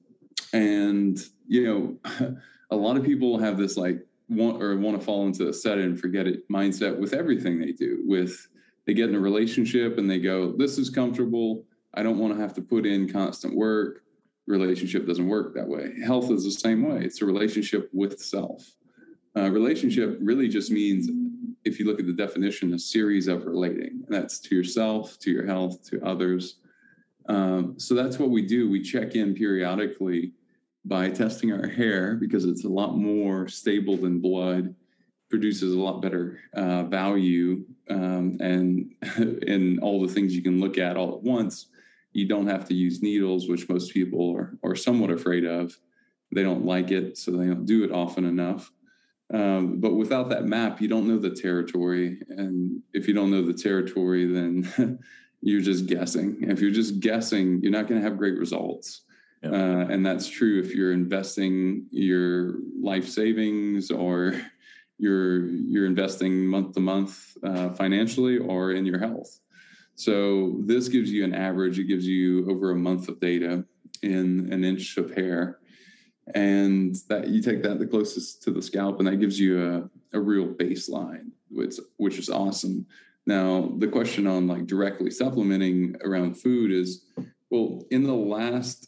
And, 0.53 1.17
you 1.47 1.99
know, 2.03 2.35
a 2.71 2.75
lot 2.75 2.95
of 2.95 3.03
people 3.03 3.39
have 3.39 3.57
this 3.57 3.75
like 3.75 4.05
want 4.27 4.61
or 4.61 4.77
want 4.77 4.99
to 4.99 5.03
fall 5.03 5.25
into 5.25 5.49
a 5.49 5.53
set 5.53 5.79
and 5.79 5.99
forget 5.99 6.27
it 6.27 6.47
mindset 6.49 6.97
with 6.97 7.13
everything 7.13 7.59
they 7.59 7.71
do. 7.71 8.03
With 8.05 8.47
they 8.85 8.93
get 8.93 9.09
in 9.09 9.15
a 9.15 9.19
relationship 9.19 9.97
and 9.97 10.09
they 10.09 10.19
go, 10.19 10.51
This 10.51 10.77
is 10.77 10.89
comfortable. 10.89 11.63
I 11.93 12.03
don't 12.03 12.19
want 12.19 12.35
to 12.35 12.39
have 12.39 12.53
to 12.55 12.61
put 12.61 12.85
in 12.85 13.11
constant 13.11 13.55
work. 13.55 14.03
Relationship 14.49 15.07
doesn't 15.07 15.27
work 15.27 15.53
that 15.55 15.67
way. 15.67 15.93
Health 16.03 16.31
is 16.31 16.43
the 16.43 16.51
same 16.51 16.87
way. 16.87 17.03
It's 17.03 17.21
a 17.21 17.25
relationship 17.25 17.89
with 17.93 18.19
self. 18.19 18.69
Uh, 19.37 19.49
relationship 19.51 20.17
really 20.21 20.47
just 20.47 20.71
means, 20.71 21.09
if 21.63 21.79
you 21.79 21.85
look 21.85 21.99
at 21.99 22.07
the 22.07 22.13
definition, 22.13 22.73
a 22.73 22.79
series 22.79 23.27
of 23.27 23.45
relating. 23.45 24.03
And 24.05 24.09
that's 24.09 24.39
to 24.39 24.55
yourself, 24.55 25.17
to 25.19 25.31
your 25.31 25.45
health, 25.45 25.87
to 25.91 26.03
others, 26.03 26.57
um, 27.29 27.75
so 27.77 27.93
that's 27.93 28.17
what 28.17 28.31
we 28.31 28.41
do. 28.41 28.69
We 28.69 28.81
check 28.81 29.15
in 29.15 29.35
periodically 29.35 30.33
by 30.83 31.09
testing 31.11 31.53
our 31.53 31.67
hair 31.67 32.15
because 32.15 32.43
it's 32.43 32.65
a 32.65 32.69
lot 32.69 32.97
more 32.97 33.47
stable 33.47 33.95
than 33.95 34.19
blood, 34.19 34.73
produces 35.29 35.75
a 35.75 35.79
lot 35.79 36.01
better 36.01 36.39
uh, 36.53 36.83
value, 36.83 37.63
um, 37.89 38.37
and 38.41 38.91
in 39.43 39.77
all 39.79 40.05
the 40.05 40.11
things 40.11 40.35
you 40.35 40.41
can 40.41 40.59
look 40.59 40.79
at 40.79 40.97
all 40.97 41.15
at 41.15 41.21
once. 41.21 41.67
You 42.11 42.27
don't 42.27 42.47
have 42.47 42.67
to 42.69 42.73
use 42.73 43.01
needles, 43.01 43.47
which 43.47 43.69
most 43.69 43.93
people 43.93 44.35
are, 44.35 44.57
are 44.63 44.75
somewhat 44.75 45.11
afraid 45.11 45.45
of. 45.45 45.77
They 46.33 46.43
don't 46.43 46.65
like 46.65 46.91
it, 46.91 47.17
so 47.17 47.31
they 47.31 47.45
don't 47.45 47.65
do 47.65 47.83
it 47.83 47.91
often 47.91 48.25
enough. 48.25 48.71
Um, 49.33 49.79
but 49.79 49.93
without 49.93 50.29
that 50.29 50.45
map, 50.45 50.81
you 50.81 50.87
don't 50.87 51.07
know 51.07 51.19
the 51.19 51.29
territory. 51.29 52.21
And 52.29 52.81
if 52.93 53.07
you 53.07 53.13
don't 53.13 53.31
know 53.31 53.43
the 53.43 53.53
territory, 53.53 54.25
then 54.25 54.99
you're 55.41 55.61
just 55.61 55.85
guessing. 55.85 56.37
If 56.41 56.59
you're 56.61 56.71
just 56.71 56.99
guessing, 56.99 57.61
you're 57.61 57.71
not 57.71 57.87
going 57.87 58.01
to 58.01 58.07
have 58.07 58.17
great 58.17 58.37
results. 58.37 59.01
Yeah. 59.43 59.51
Uh, 59.51 59.87
and 59.89 60.05
that's 60.05 60.27
true 60.27 60.59
if 60.59 60.73
you're 60.75 60.91
investing 60.91 61.85
your 61.91 62.55
life 62.81 63.07
savings 63.07 63.91
or 63.91 64.33
you're 64.97 65.47
you're 65.47 65.85
investing 65.85 66.45
month 66.45 66.73
to 66.73 66.81
month 66.81 67.37
uh, 67.43 67.69
financially 67.69 68.37
or 68.37 68.71
in 68.73 68.85
your 68.85 68.99
health. 68.99 69.39
So 69.99 70.55
this 70.61 70.87
gives 70.87 71.11
you 71.11 71.25
an 71.25 71.33
average. 71.33 71.77
It 71.77 71.83
gives 71.89 72.07
you 72.07 72.49
over 72.49 72.71
a 72.71 72.75
month 72.75 73.09
of 73.09 73.19
data 73.19 73.65
in 74.01 74.47
an 74.49 74.63
inch 74.63 74.95
of 74.95 75.13
hair, 75.13 75.59
and 76.33 76.95
that 77.09 77.27
you 77.27 77.41
take 77.41 77.61
that 77.63 77.79
the 77.79 77.85
closest 77.85 78.41
to 78.43 78.51
the 78.51 78.61
scalp, 78.61 78.99
and 78.99 79.07
that 79.09 79.17
gives 79.17 79.37
you 79.37 79.61
a, 79.61 80.17
a 80.17 80.21
real 80.21 80.47
baseline, 80.47 81.31
which 81.49 81.75
which 81.97 82.17
is 82.17 82.29
awesome. 82.29 82.85
Now, 83.25 83.73
the 83.77 83.89
question 83.89 84.25
on 84.25 84.47
like 84.47 84.67
directly 84.67 85.11
supplementing 85.11 85.97
around 86.01 86.35
food 86.35 86.71
is 86.71 87.03
well, 87.49 87.83
in 87.91 88.03
the 88.03 88.13
last 88.13 88.87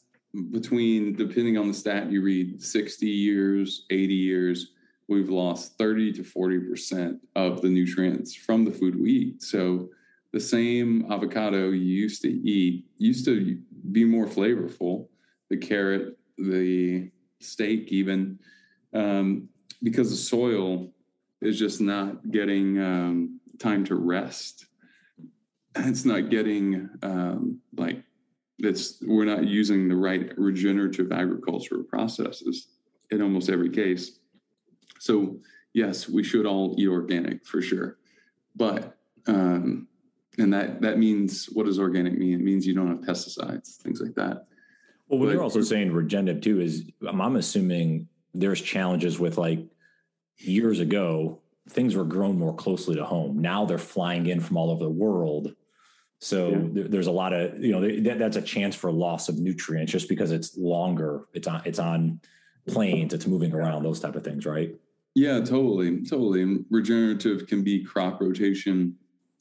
between, 0.52 1.18
depending 1.18 1.58
on 1.58 1.68
the 1.68 1.74
stat 1.74 2.10
you 2.10 2.22
read, 2.22 2.64
60 2.64 3.06
years, 3.06 3.86
80 3.90 4.14
years, 4.14 4.72
we've 5.10 5.30
lost 5.30 5.78
30 5.78 6.14
to 6.14 6.24
40% 6.24 7.20
of 7.36 7.62
the 7.62 7.68
nutrients 7.68 8.34
from 8.34 8.64
the 8.64 8.72
food 8.72 8.98
we 8.98 9.12
eat. 9.12 9.44
So 9.44 9.90
the 10.34 10.40
same 10.40 11.12
avocado 11.12 11.70
you 11.70 11.82
used 11.82 12.22
to 12.22 12.30
eat 12.30 12.86
used 12.98 13.26
to 13.26 13.60
be 13.92 14.06
more 14.06 14.26
flavorful, 14.26 15.08
the 15.50 15.58
carrot, 15.58 16.18
the 16.38 17.10
steak, 17.40 17.92
even, 17.92 18.40
um, 18.94 19.50
because 19.84 20.10
the 20.10 20.16
soil 20.16 20.90
is 21.42 21.58
just 21.58 21.82
not 21.82 22.32
getting 22.32 22.80
um, 22.80 23.40
time 23.60 23.84
to 23.86 23.96
rest. 23.96 24.68
It's 25.76 26.06
not 26.06 26.30
getting 26.30 26.90
um, 27.02 27.60
like 27.76 28.04
it's 28.60 29.02
we're 29.02 29.26
not 29.26 29.48
using 29.48 29.88
the 29.88 29.96
right 29.96 30.32
regenerative 30.38 31.12
agricultural 31.12 31.84
processes 31.84 32.68
in 33.10 33.22
almost 33.22 33.50
every 33.50 33.70
case. 33.70 34.20
So 35.00 35.40
yes, 35.74 36.08
we 36.08 36.24
should 36.24 36.46
all 36.46 36.76
eat 36.78 36.88
organic 36.88 37.46
for 37.46 37.62
sure, 37.62 37.98
but 38.56 38.98
um, 39.28 39.88
and 40.38 40.54
that 40.54 40.82
that 40.82 40.98
means 40.98 41.46
what 41.48 41.66
does 41.66 41.80
organic 41.80 42.18
mean? 42.18 42.34
It 42.34 42.42
means 42.42 42.66
you 42.66 42.74
don't 42.74 42.88
have 42.88 43.00
pesticides, 43.00 43.78
things 43.78 44.02
like 44.02 44.16
that. 44.16 44.46
Well, 45.08 45.20
what 45.20 45.26
but, 45.26 45.34
you're 45.34 45.44
also 45.44 45.62
saying 45.62 45.92
regenerative 45.92 46.42
too 46.42 46.62
is 46.62 46.90
I'm 47.08 47.36
assuming 47.36 48.08
there's 48.34 48.62
challenges 48.62 49.20
with 49.20 49.38
like 49.38 49.60
years 50.38 50.80
ago 50.80 51.42
things 51.70 51.96
were 51.96 52.06
grown 52.06 52.38
more 52.38 52.56
closely 52.56 52.96
to 52.96 53.06
home. 53.06 53.40
Now 53.40 53.66
they're 53.66 53.78
flying 53.78 54.28
in 54.28 54.40
from 54.40 54.58
all 54.58 54.72
over 54.72 54.84
the 54.84 54.90
world. 54.90 55.56
So 56.20 56.50
yeah. 56.50 56.58
there, 56.72 56.88
there's 56.88 57.08
a 57.08 57.12
lot 57.12 57.34
of, 57.34 57.64
you 57.64 57.72
know, 57.72 58.02
that, 58.02 58.20
that's 58.20 58.38
a 58.38 58.42
chance 58.42 58.76
for 58.76 58.92
loss 58.92 59.30
of 59.30 59.40
nutrients 59.40 59.92
just 59.92 60.10
because 60.10 60.32
it's 60.32 60.58
longer. 60.58 61.26
It's 61.34 61.48
on, 61.48 61.62
it's 61.66 61.80
on 61.80 62.20
planes, 62.68 63.14
it's 63.14 63.28
moving 63.28 63.54
around, 63.54 63.84
those 63.84 64.00
type 64.00 64.16
of 64.16 64.24
things, 64.24 64.46
right? 64.46 64.76
Yeah, 65.16 65.40
totally. 65.40 66.04
Totally. 66.04 66.44
And 66.44 66.66
regenerative 66.70 67.48
can 67.48 67.64
be 67.64 67.84
crop 67.84 68.22
rotation. 68.22 68.96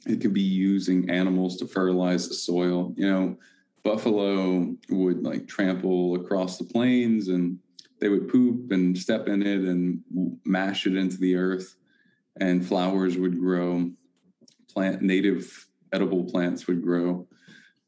It 0.07 0.21
could 0.21 0.35
be 0.35 0.41
using 0.41 1.11
animals 1.11 1.57
to 1.59 1.67
fertilize 1.67 2.29
the 2.29 2.35
soil. 2.35 2.95
You 2.97 3.11
know, 3.11 3.37
buffalo 3.83 4.75
would 4.89 5.23
like 5.23 5.47
trample 5.47 6.15
across 6.17 6.59
the 6.59 6.65
plains 6.65 7.29
and 7.29 7.59
they 8.01 8.09
would 8.09 8.29
poop 8.29 8.73
and 8.73 8.97
step 8.97 9.29
in 9.29 9.43
it 9.43 9.61
and 9.61 10.01
mash 10.45 10.87
it 10.87 10.97
into 10.97 11.19
the 11.19 11.37
earth 11.37 11.77
and 12.41 12.67
flowers 12.67 13.17
would 13.17 13.39
grow, 13.39 13.91
plant 14.73 15.03
native 15.03 15.67
edible 15.93 16.25
plants 16.25 16.67
would 16.67 16.83
grow, 16.83 17.27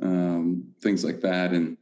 um, 0.03 0.65
things 0.81 1.05
like 1.05 1.21
that. 1.21 1.53
And 1.53 1.77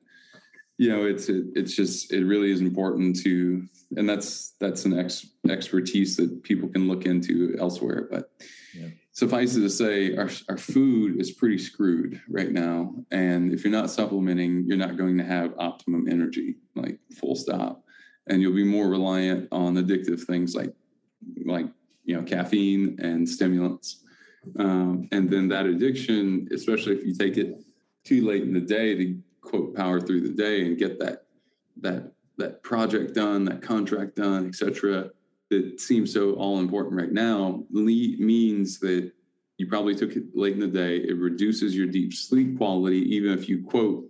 you 0.79 0.89
know, 0.89 1.05
it's 1.05 1.29
it, 1.29 1.45
it's 1.55 1.75
just 1.75 2.13
it 2.13 2.25
really 2.25 2.51
is 2.51 2.61
important 2.61 3.21
to, 3.25 3.67
and 3.97 4.09
that's 4.09 4.55
that's 4.61 4.85
an 4.85 4.99
ex, 4.99 5.27
expertise 5.49 6.17
that 6.17 6.43
people 6.43 6.69
can 6.69 6.89
look 6.89 7.05
into 7.05 7.55
elsewhere. 7.59 8.09
But 8.11 8.31
yeah. 8.75 8.89
Suffice 9.21 9.55
it 9.55 9.61
to 9.61 9.69
say, 9.69 10.17
our 10.17 10.31
our 10.49 10.57
food 10.57 11.21
is 11.21 11.31
pretty 11.31 11.59
screwed 11.59 12.21
right 12.29 12.53
now, 12.53 12.95
and 13.11 13.53
if 13.53 13.63
you're 13.63 13.71
not 13.81 13.91
supplementing, 13.91 14.65
you're 14.67 14.79
not 14.79 14.97
going 14.97 15.19
to 15.19 15.25
have 15.25 15.53
optimum 15.59 16.09
energy, 16.09 16.57
like 16.75 16.99
full 17.19 17.37
stop, 17.37 17.85
and 18.29 18.41
you'll 18.41 18.55
be 18.55 18.65
more 18.65 18.89
reliant 18.89 19.47
on 19.53 19.75
addictive 19.75 20.23
things 20.23 20.55
like 20.55 20.73
like 21.45 21.67
you 22.05 22.17
know, 22.17 22.23
caffeine 22.23 22.99
and 22.99 23.29
stimulants. 23.29 24.05
Um, 24.59 25.07
and 25.13 25.31
then 25.31 25.49
that 25.49 25.67
addiction, 25.67 26.49
especially 26.51 26.95
if 26.95 27.05
you 27.05 27.15
take 27.15 27.37
it 27.37 27.61
too 28.05 28.27
late 28.27 28.43
in 28.43 28.55
the 28.55 28.61
day 28.61 28.95
to 28.95 29.19
quote 29.43 29.77
power 29.77 30.01
through 30.01 30.23
the 30.23 30.35
day 30.35 30.67
and 30.67 30.79
get 30.79 30.99
that 30.99 31.25
that 31.83 32.13
that 32.39 32.63
project 32.63 33.15
done, 33.15 33.45
that 33.45 33.61
contract 33.61 34.17
done, 34.17 34.49
etc. 34.49 35.11
That 35.51 35.81
seems 35.81 36.13
so 36.13 36.35
all 36.35 36.61
important 36.61 37.01
right 37.01 37.13
now 37.13 37.65
means 37.71 38.79
that 38.81 39.13
you 39.59 39.67
probably 39.67 39.95
took 39.95 40.13
it 40.13 40.25
late 40.35 40.55
in 40.55 40.61
the 40.61 40.67
day. 40.67 40.97
It 40.99 41.19
reduces 41.19 41.77
your 41.77 41.87
deep 41.87 42.15
sleep 42.15 42.57
quality, 42.57 42.99
even 43.15 43.33
if 43.33 43.49
you 43.49 43.65
quote 43.65 44.09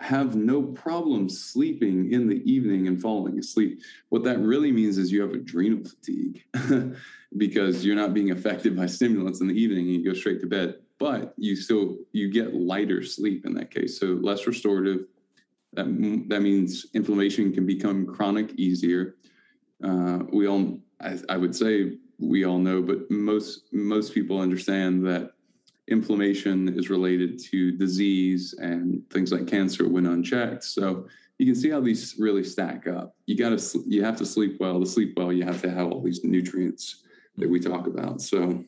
have 0.00 0.36
no 0.36 0.62
problem 0.62 1.28
sleeping 1.28 2.12
in 2.12 2.28
the 2.28 2.40
evening 2.50 2.86
and 2.86 3.00
falling 3.00 3.38
asleep. 3.38 3.82
What 4.10 4.22
that 4.24 4.38
really 4.38 4.70
means 4.70 4.96
is 4.96 5.10
you 5.10 5.22
have 5.22 5.32
adrenal 5.32 5.84
fatigue 5.84 6.44
because 7.36 7.84
you're 7.84 7.96
not 7.96 8.14
being 8.14 8.30
affected 8.30 8.76
by 8.76 8.86
stimulants 8.86 9.40
in 9.40 9.48
the 9.48 9.54
evening 9.54 9.86
and 9.86 9.94
you 9.94 10.04
go 10.04 10.14
straight 10.16 10.40
to 10.40 10.46
bed. 10.46 10.76
But 10.98 11.34
you 11.36 11.56
still 11.56 11.96
you 12.12 12.30
get 12.30 12.54
lighter 12.54 13.02
sleep 13.02 13.44
in 13.44 13.54
that 13.54 13.70
case, 13.70 13.98
so 13.98 14.06
less 14.06 14.46
restorative. 14.46 15.06
That 15.74 15.86
that 16.28 16.42
means 16.42 16.86
inflammation 16.94 17.52
can 17.52 17.66
become 17.66 18.06
chronic 18.06 18.52
easier. 18.56 19.16
Uh, 19.82 20.20
we 20.32 20.46
all, 20.48 20.78
I, 21.00 21.18
I 21.28 21.36
would 21.36 21.54
say, 21.54 21.98
we 22.18 22.44
all 22.44 22.58
know, 22.58 22.82
but 22.82 23.10
most 23.10 23.72
most 23.72 24.12
people 24.12 24.40
understand 24.40 25.06
that 25.06 25.32
inflammation 25.86 26.76
is 26.76 26.90
related 26.90 27.38
to 27.38 27.72
disease 27.72 28.54
and 28.58 29.08
things 29.10 29.32
like 29.32 29.46
cancer 29.46 29.88
when 29.88 30.06
unchecked. 30.06 30.64
So 30.64 31.06
you 31.38 31.46
can 31.46 31.54
see 31.54 31.70
how 31.70 31.80
these 31.80 32.16
really 32.18 32.44
stack 32.44 32.86
up. 32.86 33.14
You 33.26 33.36
got 33.36 33.58
to 33.58 33.84
you 33.86 34.02
have 34.04 34.16
to 34.16 34.26
sleep 34.26 34.58
well. 34.60 34.80
To 34.80 34.86
sleep 34.86 35.14
well, 35.16 35.32
you 35.32 35.44
have 35.44 35.62
to 35.62 35.70
have 35.70 35.92
all 35.92 36.02
these 36.02 36.24
nutrients 36.24 37.04
that 37.36 37.48
we 37.48 37.60
talk 37.60 37.86
about. 37.86 38.20
So 38.20 38.64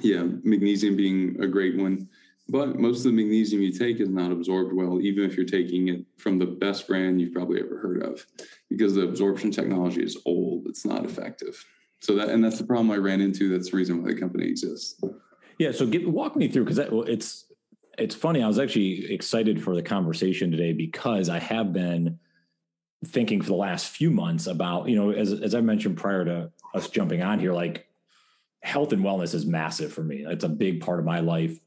yeah, 0.00 0.24
magnesium 0.42 0.96
being 0.96 1.40
a 1.40 1.46
great 1.46 1.76
one. 1.76 2.08
But 2.50 2.80
most 2.80 2.98
of 2.98 3.04
the 3.04 3.12
magnesium 3.12 3.62
you 3.62 3.70
take 3.70 4.00
is 4.00 4.08
not 4.08 4.32
absorbed 4.32 4.72
well, 4.72 5.00
even 5.00 5.22
if 5.22 5.36
you're 5.36 5.46
taking 5.46 5.86
it 5.86 6.04
from 6.16 6.36
the 6.36 6.46
best 6.46 6.88
brand 6.88 7.20
you've 7.20 7.32
probably 7.32 7.60
ever 7.60 7.78
heard 7.78 8.02
of, 8.02 8.26
because 8.68 8.96
the 8.96 9.02
absorption 9.02 9.52
technology 9.52 10.02
is 10.02 10.18
old. 10.26 10.66
It's 10.66 10.84
not 10.84 11.04
effective. 11.04 11.64
So 12.00 12.16
that 12.16 12.28
and 12.28 12.42
that's 12.42 12.58
the 12.58 12.64
problem 12.64 12.90
I 12.90 12.96
ran 12.96 13.20
into. 13.20 13.48
That's 13.48 13.70
the 13.70 13.76
reason 13.76 14.02
why 14.02 14.12
the 14.12 14.20
company 14.20 14.48
exists. 14.48 15.00
Yeah. 15.58 15.70
So 15.70 15.86
get, 15.86 16.08
walk 16.10 16.34
me 16.34 16.48
through 16.48 16.64
because 16.64 16.78
it's 17.08 17.44
it's 17.96 18.16
funny. 18.16 18.42
I 18.42 18.48
was 18.48 18.58
actually 18.58 19.12
excited 19.12 19.62
for 19.62 19.76
the 19.76 19.82
conversation 19.82 20.50
today 20.50 20.72
because 20.72 21.28
I 21.28 21.38
have 21.38 21.72
been 21.72 22.18
thinking 23.06 23.42
for 23.42 23.48
the 23.48 23.54
last 23.54 23.86
few 23.86 24.10
months 24.10 24.48
about 24.48 24.88
you 24.88 24.96
know 24.96 25.10
as 25.10 25.32
as 25.32 25.54
I 25.54 25.60
mentioned 25.60 25.98
prior 25.98 26.24
to 26.24 26.50
us 26.74 26.88
jumping 26.88 27.22
on 27.22 27.38
here, 27.38 27.52
like 27.52 27.86
health 28.60 28.92
and 28.92 29.04
wellness 29.04 29.34
is 29.34 29.46
massive 29.46 29.92
for 29.92 30.02
me. 30.02 30.24
It's 30.26 30.42
a 30.42 30.48
big 30.48 30.80
part 30.80 30.98
of 30.98 31.04
my 31.04 31.20
life. 31.20 31.60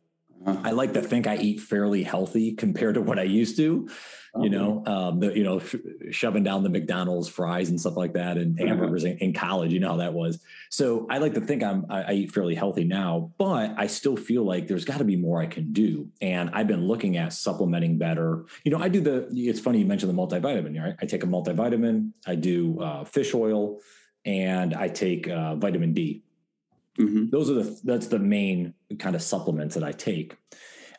Uh-huh. 0.45 0.62
I 0.63 0.71
like 0.71 0.93
to 0.93 1.01
think 1.01 1.27
I 1.27 1.38
eat 1.38 1.62
fairly 1.62 2.03
healthy 2.03 2.53
compared 2.53 2.95
to 2.95 3.01
what 3.01 3.19
I 3.19 3.23
used 3.23 3.58
to. 3.58 3.88
You 4.36 4.49
know, 4.49 4.84
um, 4.88 5.19
the, 5.19 5.38
you 5.38 5.43
know, 5.43 5.60
sh- 5.60 5.75
shoving 6.10 6.43
down 6.43 6.63
the 6.63 6.69
McDonald's 6.69 7.29
fries 7.29 7.69
and 7.69 7.79
stuff 7.79 7.95
like 7.95 8.13
that, 8.13 8.38
and 8.38 8.60
uh-huh. 8.60 8.67
hamburgers 8.67 9.03
in, 9.03 9.19
in, 9.19 9.32
college. 9.32 9.71
You 9.71 9.79
know 9.79 9.89
how 9.89 9.97
that 9.97 10.13
was. 10.13 10.43
So 10.71 11.06
I 11.08 11.19
like 11.19 11.36
to 11.36 11.41
think 11.41 11.62
I'm 11.62 11.86
I, 11.88 12.01
I 12.01 12.12
eat 12.13 12.32
fairly 12.32 12.56
healthy 12.56 12.84
now, 12.84 13.32
but 13.38 13.75
I 13.77 13.86
still 13.86 14.17
feel 14.17 14.43
like 14.43 14.67
there's 14.67 14.86
got 14.86 14.97
to 14.97 15.03
be 15.03 15.15
more 15.15 15.39
I 15.39 15.45
can 15.45 15.71
do. 15.71 16.10
And 16.19 16.49
I've 16.51 16.65
been 16.65 16.88
looking 16.88 17.15
at 17.17 17.32
supplementing 17.32 17.99
better. 17.99 18.45
You 18.63 18.71
know, 18.71 18.79
I 18.79 18.89
do 18.89 19.01
the. 19.01 19.27
It's 19.32 19.60
funny 19.60 19.77
you 19.77 19.86
mentioned 19.86 20.12
the 20.12 20.19
multivitamin. 20.19 20.82
Right? 20.82 20.95
I 20.99 21.06
take 21.06 21.23
a 21.23 21.27
multivitamin. 21.27 22.13
I 22.25 22.34
do 22.34 22.82
uh, 22.82 23.03
fish 23.03 23.36
oil, 23.36 23.82
and 24.25 24.73
I 24.73 24.88
take 24.88 25.29
uh, 25.29 25.58
vitamin 25.58 25.93
D. 25.93 26.23
Mm-hmm. 26.99 27.29
Those 27.29 27.49
are 27.49 27.56
the 27.56 27.79
that's 27.84 28.08
the 28.08 28.19
main 28.19 28.73
kind 28.99 29.15
of 29.15 29.21
supplements 29.21 29.75
that 29.75 29.84
I 29.84 29.91
take. 29.91 30.38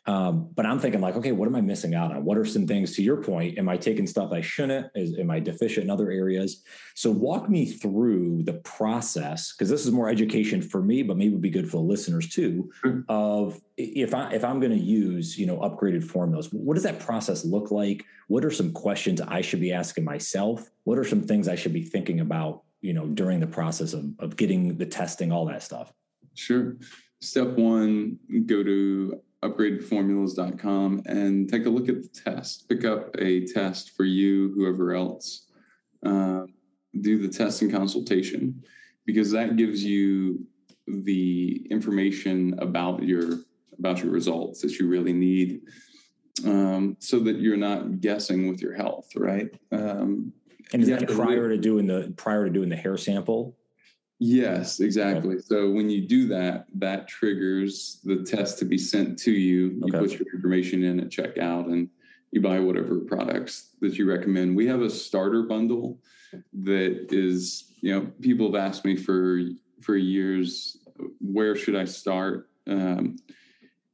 Um, 0.07 0.51
but 0.55 0.67
I'm 0.67 0.79
thinking 0.79 1.01
like, 1.01 1.17
okay, 1.17 1.33
what 1.33 1.49
am 1.49 1.57
I 1.57 1.63
missing 1.63 1.95
out 1.95 2.13
on? 2.13 2.25
What 2.25 2.37
are 2.37 2.45
some 2.45 2.67
things 2.67 2.95
to 2.97 3.03
your 3.03 3.23
point? 3.23 3.57
Am 3.57 3.71
I 3.71 3.79
taking 3.79 4.07
stuff 4.07 4.33
I 4.33 4.43
shouldn't? 4.43 4.89
Is, 4.95 5.19
am 5.19 5.31
I 5.31 5.41
deficient 5.41 5.85
in 5.85 5.91
other 5.91 6.11
areas? 6.11 6.63
So 6.95 7.11
walk 7.11 7.49
me 7.49 7.65
through 7.65 8.43
the 8.43 8.55
process 8.55 9.53
because 9.53 9.71
this 9.71 9.87
is 9.87 9.93
more 9.93 10.11
education 10.11 10.61
for 10.61 10.83
me, 10.83 11.03
but 11.03 11.17
maybe 11.17 11.33
would 11.33 11.41
be 11.41 11.49
good 11.49 11.71
for 11.71 11.79
the 11.79 11.85
listeners 11.85 12.29
too. 12.29 12.71
Mm-hmm. 12.85 13.01
Of 13.09 13.61
if 13.79 14.13
I 14.13 14.31
if 14.33 14.45
I'm 14.45 14.61
going 14.61 14.73
to 14.73 14.85
use 14.85 15.39
you 15.39 15.47
know 15.47 15.59
upgraded 15.61 16.05
formulas, 16.05 16.49
what 16.53 16.75
does 16.75 16.85
that 16.85 17.01
process 17.01 17.45
look 17.45 17.71
like? 17.71 18.05
What 18.29 18.45
are 18.45 18.51
some 18.51 18.73
questions 18.73 19.23
I 19.23 19.41
should 19.41 19.61
be 19.61 19.73
asking 19.73 20.05
myself? 20.05 20.71
What 20.85 20.99
are 20.99 21.05
some 21.05 21.23
things 21.23 21.49
I 21.49 21.55
should 21.55 21.73
be 21.73 21.83
thinking 21.83 22.21
about 22.21 22.64
you 22.85 22.93
know 22.93 23.07
during 23.07 23.41
the 23.41 23.47
process 23.47 23.95
of, 23.95 24.05
of 24.19 24.37
getting 24.37 24.77
the 24.77 24.85
testing 24.85 25.33
all 25.33 25.47
that 25.47 25.63
stuff. 25.63 25.91
Sure. 26.35 26.77
Step 27.23 27.49
one 27.57 28.19
go 28.45 28.63
to 28.63 29.21
upgradedformulas.com 29.43 31.03
and 31.07 31.49
take 31.49 31.65
a 31.65 31.71
look 31.71 31.89
at 31.89 32.03
the 32.03 32.09
test. 32.09 32.69
Pick 32.69 32.85
up 32.85 33.17
a 33.19 33.47
test 33.47 33.93
for 33.97 34.05
you 34.05 34.53
whoever 34.55 34.95
else. 34.95 35.47
Uh, 36.05 36.43
do 37.01 37.19
the 37.19 37.29
test 37.29 37.63
and 37.63 37.73
consultation 37.73 38.63
because 39.07 39.31
that 39.31 39.57
gives 39.57 39.83
you 39.83 40.47
the 40.87 41.67
information 41.71 42.55
about 42.59 43.03
your 43.03 43.39
about 43.79 44.03
your 44.03 44.13
results 44.13 44.61
that 44.61 44.79
you 44.79 44.87
really 44.87 45.15
need 45.15 45.63
um, 46.45 46.97
so 47.01 47.19
that 47.19 47.37
you're 47.37 47.57
not 47.57 48.03
guessing 48.03 48.47
with 48.47 48.61
your 48.61 48.75
health 48.75 49.09
right? 49.17 49.49
Um, 49.73 50.35
and 50.73 50.83
is 50.83 50.89
yeah, 50.89 50.97
that 50.97 51.11
prior 51.11 51.49
to 51.49 51.57
doing 51.57 51.87
the 51.87 52.13
prior 52.17 52.45
to 52.45 52.51
doing 52.51 52.69
the 52.69 52.77
hair 52.77 52.97
sample? 52.97 53.57
Yes, 54.21 54.81
exactly. 54.81 55.35
Okay. 55.35 55.43
So 55.45 55.71
when 55.71 55.91
you 55.91 56.07
do 56.07 56.29
that, 56.29 56.67
that 56.77 57.09
triggers 57.09 58.01
the 58.05 58.23
test 58.23 58.59
to 58.61 58.65
be 58.65 58.79
sent 58.79 59.19
to 59.21 59.33
you. 59.33 59.81
You 59.85 59.95
okay. 59.95 59.99
put 59.99 60.13
your 60.13 60.35
information 60.35 60.85
in 60.85 61.01
at 61.01 61.09
checkout 61.09 61.67
and 61.67 61.89
you 62.31 62.41
buy 62.41 62.59
whatever 62.61 63.01
products 63.01 63.71
that 63.81 63.99
you 63.99 64.09
recommend. 64.11 64.57
We 64.57 64.67
have 64.67 64.83
a 64.83 64.91
starter 64.91 65.43
bundle 65.43 65.99
that 66.63 67.13
is, 67.13 67.73
you 67.81 67.93
know, 67.93 68.11
people 68.21 68.47
have 68.47 68.61
asked 68.61 68.85
me 68.85 68.97
for 68.97 69.41
for 69.83 69.97
years, 69.97 70.79
where 71.21 71.55
should 71.55 71.77
I 71.77 71.85
start? 71.85 72.49
Um, 72.67 73.17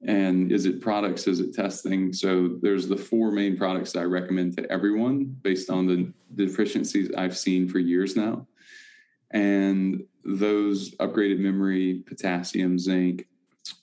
and 0.07 0.51
is 0.51 0.65
it 0.67 0.81
products? 0.81 1.27
Is 1.27 1.41
it 1.41 1.55
testing? 1.55 2.13
So 2.13 2.57
there's 2.63 2.89
the 2.89 2.97
four 2.97 3.31
main 3.31 3.57
products 3.57 3.97
i 3.97 4.03
recommend 4.03 4.57
to 4.57 4.71
everyone 4.73 5.25
based 5.43 5.71
on 5.71 5.87
the 5.87 6.13
deficiencies 6.35 7.11
i've 7.17 7.37
seen 7.37 7.69
for 7.69 7.79
years 7.79 8.17
now. 8.17 8.47
And 9.33 10.05
those 10.25 10.95
upgraded 10.97 11.39
memory 11.39 12.03
potassium 12.07 12.79
zinc 12.79 13.27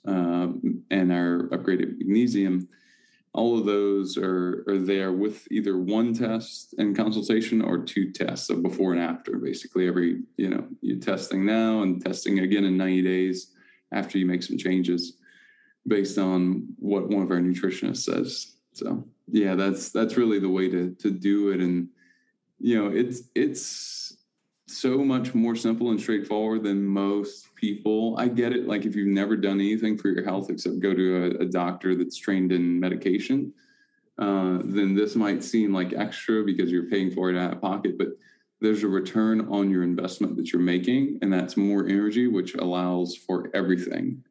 um, 0.06 0.84
and 0.91 1.12
our 1.12 1.49
upgraded 1.51 1.97
magnesium 1.97 2.67
all 3.34 3.60
of 3.60 3.65
those 3.65 4.17
are, 4.17 4.63
are 4.67 4.80
there 4.80 5.12
with 5.12 5.47
either 5.51 5.77
one 5.77 6.12
test 6.12 6.73
and 6.80 6.97
consultation 6.97 7.62
or 7.62 7.77
two 7.84 8.12
tests 8.12 8.47
so 8.47 8.56
before 8.56 8.93
and 8.93 9.01
after 9.01 9.38
basically 9.38 9.88
every 9.88 10.21
you 10.38 10.49
know 10.49 10.67
you're 10.82 10.99
testing 10.99 11.45
now 11.45 11.84
and 11.84 12.03
testing 12.03 12.39
again 12.39 12.63
in 12.63 12.75
90 12.75 13.03
days 13.03 13.53
after 13.91 14.17
you 14.17 14.25
make 14.25 14.41
some 14.41 14.58
changes 14.58 15.17
based 15.88 16.17
on 16.17 16.67
what 16.78 17.08
one 17.08 17.23
of 17.23 17.32
our 17.32 17.39
nutritionists 17.39 18.04
says. 18.04 18.56
So 18.73 19.04
yeah, 19.32 19.56
that's 19.56 19.89
that's 19.89 20.17
really 20.17 20.39
the 20.39 20.50
way 20.50 20.69
to 20.69 20.95
to 21.00 21.12
do 21.12 21.50
it. 21.52 21.60
And 21.60 21.89
you 22.60 22.82
know, 22.82 22.89
it's 22.89 23.23
it's 23.36 24.17
so 24.67 24.97
much 24.97 25.34
more 25.34 25.56
simple 25.56 25.91
and 25.91 26.00
straightforward 26.00 26.63
than 26.63 26.84
most 26.84 27.56
people. 27.56 28.15
I 28.19 28.28
get 28.28 28.52
it. 28.52 28.67
Like 28.67 28.86
if 28.86 28.95
you've 28.95 29.08
never 29.08 29.38
done 29.38 29.62
anything 29.62 29.97
for 29.97 30.10
your 30.10 30.23
health 30.23 30.50
except 30.50 30.80
go 30.80 30.93
to 30.93 31.38
a, 31.39 31.43
a 31.43 31.45
doctor 31.45 31.95
that's 31.95 32.17
trained 32.17 32.52
in 32.52 32.80
medication, 32.80 33.54
uh, 34.19 34.60
then 34.63 34.93
this 34.93 35.15
might 35.15 35.43
seem 35.43 35.73
like 35.73 35.93
extra 35.93 36.43
because 36.43 36.71
you're 36.71 36.89
paying 36.89 37.12
for 37.12 37.30
it 37.30 37.38
out 37.38 37.54
of 37.54 37.62
pocket. 37.62 37.97
But 37.97 38.10
there's 38.60 38.84
a 38.84 38.88
return 38.88 39.47
on 39.50 39.69
your 39.69 39.84
investment 39.84 40.36
that 40.36 40.52
you're 40.52 40.62
making, 40.62 41.19
and 41.21 41.32
that's 41.32 41.56
more 41.56 41.88
energy, 41.88 42.28
which 42.28 42.56
allows 42.56 43.15
for 43.15 43.50
everything 43.54 44.23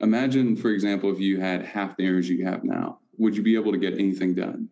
Imagine, 0.00 0.56
for 0.56 0.70
example, 0.70 1.10
if 1.10 1.20
you 1.20 1.40
had 1.40 1.64
half 1.64 1.96
the 1.96 2.04
energy 2.04 2.34
you 2.34 2.46
have 2.46 2.64
now, 2.64 2.98
would 3.16 3.36
you 3.36 3.42
be 3.42 3.54
able 3.54 3.72
to 3.72 3.78
get 3.78 3.94
anything 3.94 4.34
done? 4.34 4.68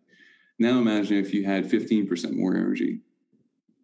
Now 0.59 0.79
imagine 0.79 1.17
if 1.17 1.33
you 1.33 1.43
had 1.43 1.65
15% 1.65 2.33
more 2.33 2.55
energy. 2.55 3.01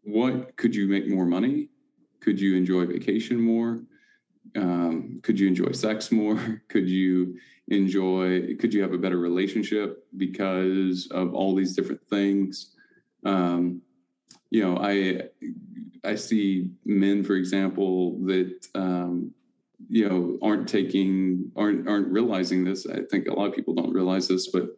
What 0.04 0.56
could 0.56 0.76
you 0.76 0.88
make 0.88 1.08
more 1.08 1.26
money? 1.26 1.70
Could 2.22 2.40
you 2.40 2.56
enjoy 2.56 2.86
vacation 2.86 3.40
more? 3.40 3.82
Um, 4.56 5.20
could 5.24 5.40
you 5.40 5.48
enjoy 5.48 5.72
sex 5.72 6.12
more? 6.12 6.62
Could 6.68 6.90
you 6.90 7.38
enjoy, 7.68 8.56
could 8.60 8.74
you 8.74 8.82
have 8.82 8.92
a 8.92 8.98
better 8.98 9.18
relationship 9.18 10.04
because 10.18 11.08
of 11.12 11.34
all 11.34 11.56
these 11.56 11.76
different 11.76 12.02
things? 12.10 12.76
Um, 13.24 13.82
you 14.50 14.62
know, 14.62 14.78
I 14.78 15.30
I 16.04 16.16
see 16.16 16.72
men, 16.86 17.24
for 17.24 17.36
example, 17.36 18.20
that 18.26 18.68
um, 18.76 19.32
you 19.90 20.08
know 20.08 20.38
aren't 20.42 20.68
taking 20.68 21.52
aren't 21.56 21.88
aren't 21.88 22.08
realizing 22.08 22.64
this 22.64 22.86
i 22.88 23.00
think 23.10 23.28
a 23.28 23.34
lot 23.34 23.48
of 23.48 23.56
people 23.56 23.74
don't 23.74 23.94
realize 23.94 24.28
this 24.28 24.48
but 24.48 24.78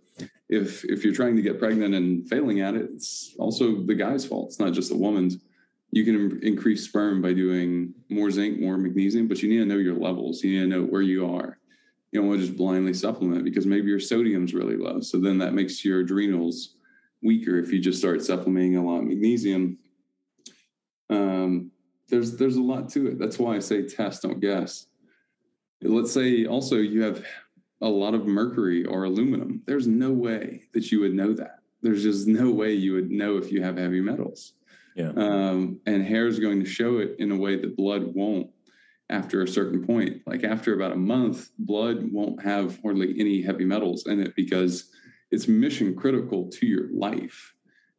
if 0.50 0.84
if 0.86 1.04
you're 1.04 1.14
trying 1.14 1.36
to 1.36 1.42
get 1.42 1.60
pregnant 1.60 1.96
and 1.96 2.28
failing 2.30 2.62
at 2.62 2.76
it 2.76 2.90
it's 2.94 3.36
also 3.40 3.84
the 3.86 3.96
guy's 3.96 4.26
fault 4.26 4.48
it's 4.48 4.60
not 4.60 4.74
just 4.74 4.90
the 4.90 4.98
woman's 4.98 5.38
you 5.92 6.04
can 6.04 6.40
increase 6.42 6.86
sperm 6.86 7.22
by 7.22 7.34
doing 7.34 7.94
more 8.10 8.32
zinc 8.32 8.60
more 8.60 8.78
magnesium 8.78 9.28
but 9.28 9.42
you 9.42 9.50
need 9.50 9.60
to 9.60 9.66
know 9.66 9.78
your 9.78 9.96
levels 9.96 10.44
you 10.44 10.52
need 10.52 10.72
to 10.72 10.80
know 10.80 10.86
where 10.86 11.02
you 11.02 11.26
are 11.26 11.58
you 12.12 12.20
don't 12.20 12.30
want 12.30 12.40
to 12.40 12.46
just 12.46 12.58
blindly 12.58 12.94
supplement 12.94 13.44
because 13.44 13.66
maybe 13.66 13.88
your 13.88 14.00
sodium's 14.00 14.54
really 14.54 14.78
low 14.78 15.00
so 15.00 15.20
then 15.20 15.38
that 15.38 15.54
makes 15.54 15.84
your 15.84 16.02
adrenals 16.02 16.76
weaker 17.24 17.58
if 17.58 17.72
you 17.72 17.80
just 17.80 18.00
start 18.00 18.24
supplementing 18.24 18.76
a 18.76 18.86
lot 18.86 19.00
of 19.00 19.06
magnesium. 19.06 19.78
Um, 21.10 21.72
there's 22.10 22.38
there's 22.38 22.58
a 22.58 22.62
lot 22.62 22.90
to 22.90 23.08
it. 23.08 23.18
That's 23.18 23.40
why 23.40 23.56
I 23.56 23.60
say 23.60 23.88
test, 23.88 24.24
don't 24.24 24.40
guess. 24.40 24.88
Let's 25.84 26.12
say 26.12 26.46
also 26.46 26.78
you 26.78 27.02
have 27.04 27.24
a 27.82 27.88
lot 27.88 28.14
of 28.14 28.26
mercury 28.26 28.86
or 28.86 29.04
aluminum. 29.04 29.62
There's 29.66 29.88
no 29.88 30.12
way 30.12 30.64
that 30.74 30.92
you 30.92 31.02
would 31.02 31.14
know 31.14 31.34
that. 31.34 31.60
There's 31.82 32.04
just 32.04 32.28
no 32.28 32.50
way 32.50 32.74
you 32.74 32.94
would 32.94 33.12
know 33.12 33.38
if 33.38 33.52
you 33.52 33.62
have 33.62 33.78
heavy 33.78 34.00
metals. 34.00 34.54
Yeah. 34.96 35.12
Um, 35.16 35.80
and 35.86 36.06
hair 36.06 36.28
is 36.28 36.40
going 36.40 36.60
to 36.64 36.70
show 36.70 37.00
it 37.00 37.16
in 37.20 37.32
a 37.32 37.36
way 37.36 37.58
that 37.58 37.76
blood 37.76 38.14
won't 38.16 38.50
after 39.10 39.42
a 39.42 39.48
certain 39.48 39.86
point. 39.86 40.22
Like 40.26 40.44
after 40.44 40.74
about 40.74 40.94
a 40.94 40.98
month, 40.98 41.50
blood 41.60 42.10
won't 42.12 42.42
have 42.42 42.80
hardly 42.82 43.16
any 43.20 43.42
heavy 43.42 43.66
metals 43.66 44.08
in 44.08 44.22
it 44.22 44.36
because 44.36 44.90
it's 45.32 45.48
mission 45.48 45.96
critical 45.96 46.50
to 46.52 46.66
your 46.66 46.90
life. 46.94 47.54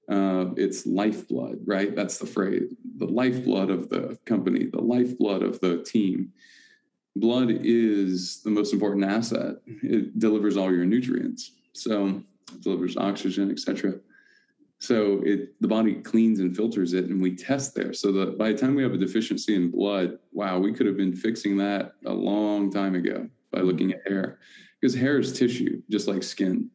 Uh, 0.09 0.47
it's 0.57 0.87
lifeblood, 0.87 1.59
right? 1.67 1.95
That's 1.97 2.19
the 2.19 2.27
phrase 2.27 2.75
the 2.97 3.07
lifeblood 3.07 3.71
of 3.71 3.89
the 3.89 4.19
company, 4.25 4.67
the 4.67 4.81
lifeblood 4.81 5.43
of 5.43 5.61
the 5.61 5.83
team. 5.83 6.33
Blood 7.17 7.51
is 7.51 8.43
the 8.43 8.51
most 8.51 8.73
important 8.73 9.05
asset. 9.05 9.57
It 9.67 10.19
delivers 10.19 10.57
all 10.57 10.73
your 10.73 10.85
nutrients. 10.85 11.53
So 11.73 12.23
it 12.53 12.61
delivers 12.61 12.97
oxygen, 12.97 13.51
etc. 13.51 13.95
So 14.79 15.23
it 15.25 15.61
the 15.61 15.69
body 15.69 15.95
cleans 15.95 16.41
and 16.41 16.55
filters 16.55 16.93
it, 16.93 17.07
and 17.07 17.23
we 17.23 17.35
test 17.35 17.75
there. 17.75 17.93
So 17.93 18.13
that 18.13 18.37
by 18.37 18.53
the 18.53 18.59
time 18.59 18.75
we 18.75 18.83
have 18.83 18.93
a 18.93 18.99
deficiency 18.99 19.55
in 19.55 19.71
blood, 19.71 20.19
wow, 20.33 20.59
we 20.59 20.73
could 20.73 20.87
have 20.87 20.97
been 20.97 21.15
fixing 21.15 21.57
that 21.59 21.95
a 22.05 22.13
long 22.13 22.71
time 22.71 22.95
ago 22.95 23.29
by 23.53 23.61
looking 23.61 23.93
at 23.93 24.07
hair, 24.07 24.39
because 24.81 24.95
hair 24.95 25.19
is 25.19 25.33
tissue, 25.33 25.81
just 25.89 26.09
like 26.09 26.23
skin. 26.23 26.71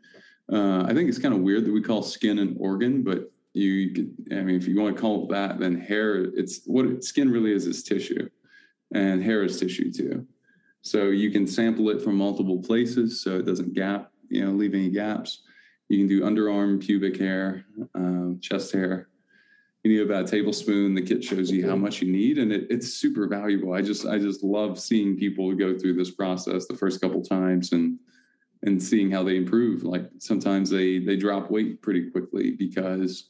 Uh, 0.51 0.83
I 0.83 0.93
think 0.93 1.09
it's 1.09 1.19
kind 1.19 1.33
of 1.33 1.41
weird 1.41 1.65
that 1.65 1.71
we 1.71 1.81
call 1.81 2.01
skin 2.01 2.39
an 2.39 2.55
organ, 2.59 3.03
but 3.03 3.31
you 3.53 3.91
could, 3.93 4.15
I 4.31 4.41
mean, 4.41 4.55
if 4.55 4.67
you 4.67 4.79
want 4.79 4.95
to 4.95 5.01
call 5.01 5.23
it 5.23 5.29
that, 5.29 5.59
then 5.59 5.79
hair, 5.79 6.15
it's 6.15 6.61
what 6.65 6.85
it, 6.85 7.03
skin 7.03 7.29
really 7.29 7.51
is, 7.51 7.67
is 7.67 7.83
tissue, 7.83 8.29
and 8.93 9.23
hair 9.23 9.43
is 9.43 9.59
tissue 9.59 9.91
too. 9.91 10.25
So 10.81 11.05
you 11.05 11.31
can 11.31 11.45
sample 11.45 11.89
it 11.89 12.01
from 12.01 12.15
multiple 12.15 12.61
places, 12.61 13.21
so 13.21 13.37
it 13.37 13.45
doesn't 13.45 13.73
gap, 13.73 14.11
you 14.29 14.45
know, 14.45 14.51
leave 14.51 14.73
any 14.73 14.89
gaps. 14.89 15.41
You 15.89 15.97
can 15.97 16.07
do 16.07 16.21
underarm, 16.21 16.79
pubic 16.79 17.17
hair, 17.17 17.65
um, 17.95 18.39
chest 18.41 18.71
hair. 18.71 19.09
You 19.83 19.91
need 19.91 20.01
about 20.01 20.27
a 20.27 20.31
tablespoon. 20.31 20.93
The 20.93 21.01
kit 21.01 21.23
shows 21.23 21.49
you 21.49 21.67
how 21.67 21.75
much 21.75 22.01
you 22.01 22.11
need, 22.11 22.37
and 22.37 22.51
it, 22.51 22.67
it's 22.69 22.93
super 22.93 23.27
valuable. 23.27 23.73
I 23.73 23.81
just, 23.81 24.05
I 24.05 24.19
just 24.19 24.43
love 24.43 24.79
seeing 24.79 25.17
people 25.17 25.53
go 25.53 25.77
through 25.77 25.95
this 25.95 26.11
process 26.11 26.67
the 26.67 26.75
first 26.75 27.01
couple 27.01 27.21
times 27.21 27.71
and 27.71 27.97
and 28.63 28.81
seeing 28.81 29.09
how 29.09 29.23
they 29.23 29.37
improve. 29.37 29.83
Like 29.83 30.09
sometimes 30.17 30.69
they 30.69 30.99
they 30.99 31.15
drop 31.15 31.49
weight 31.49 31.81
pretty 31.81 32.09
quickly 32.09 32.51
because 32.51 33.29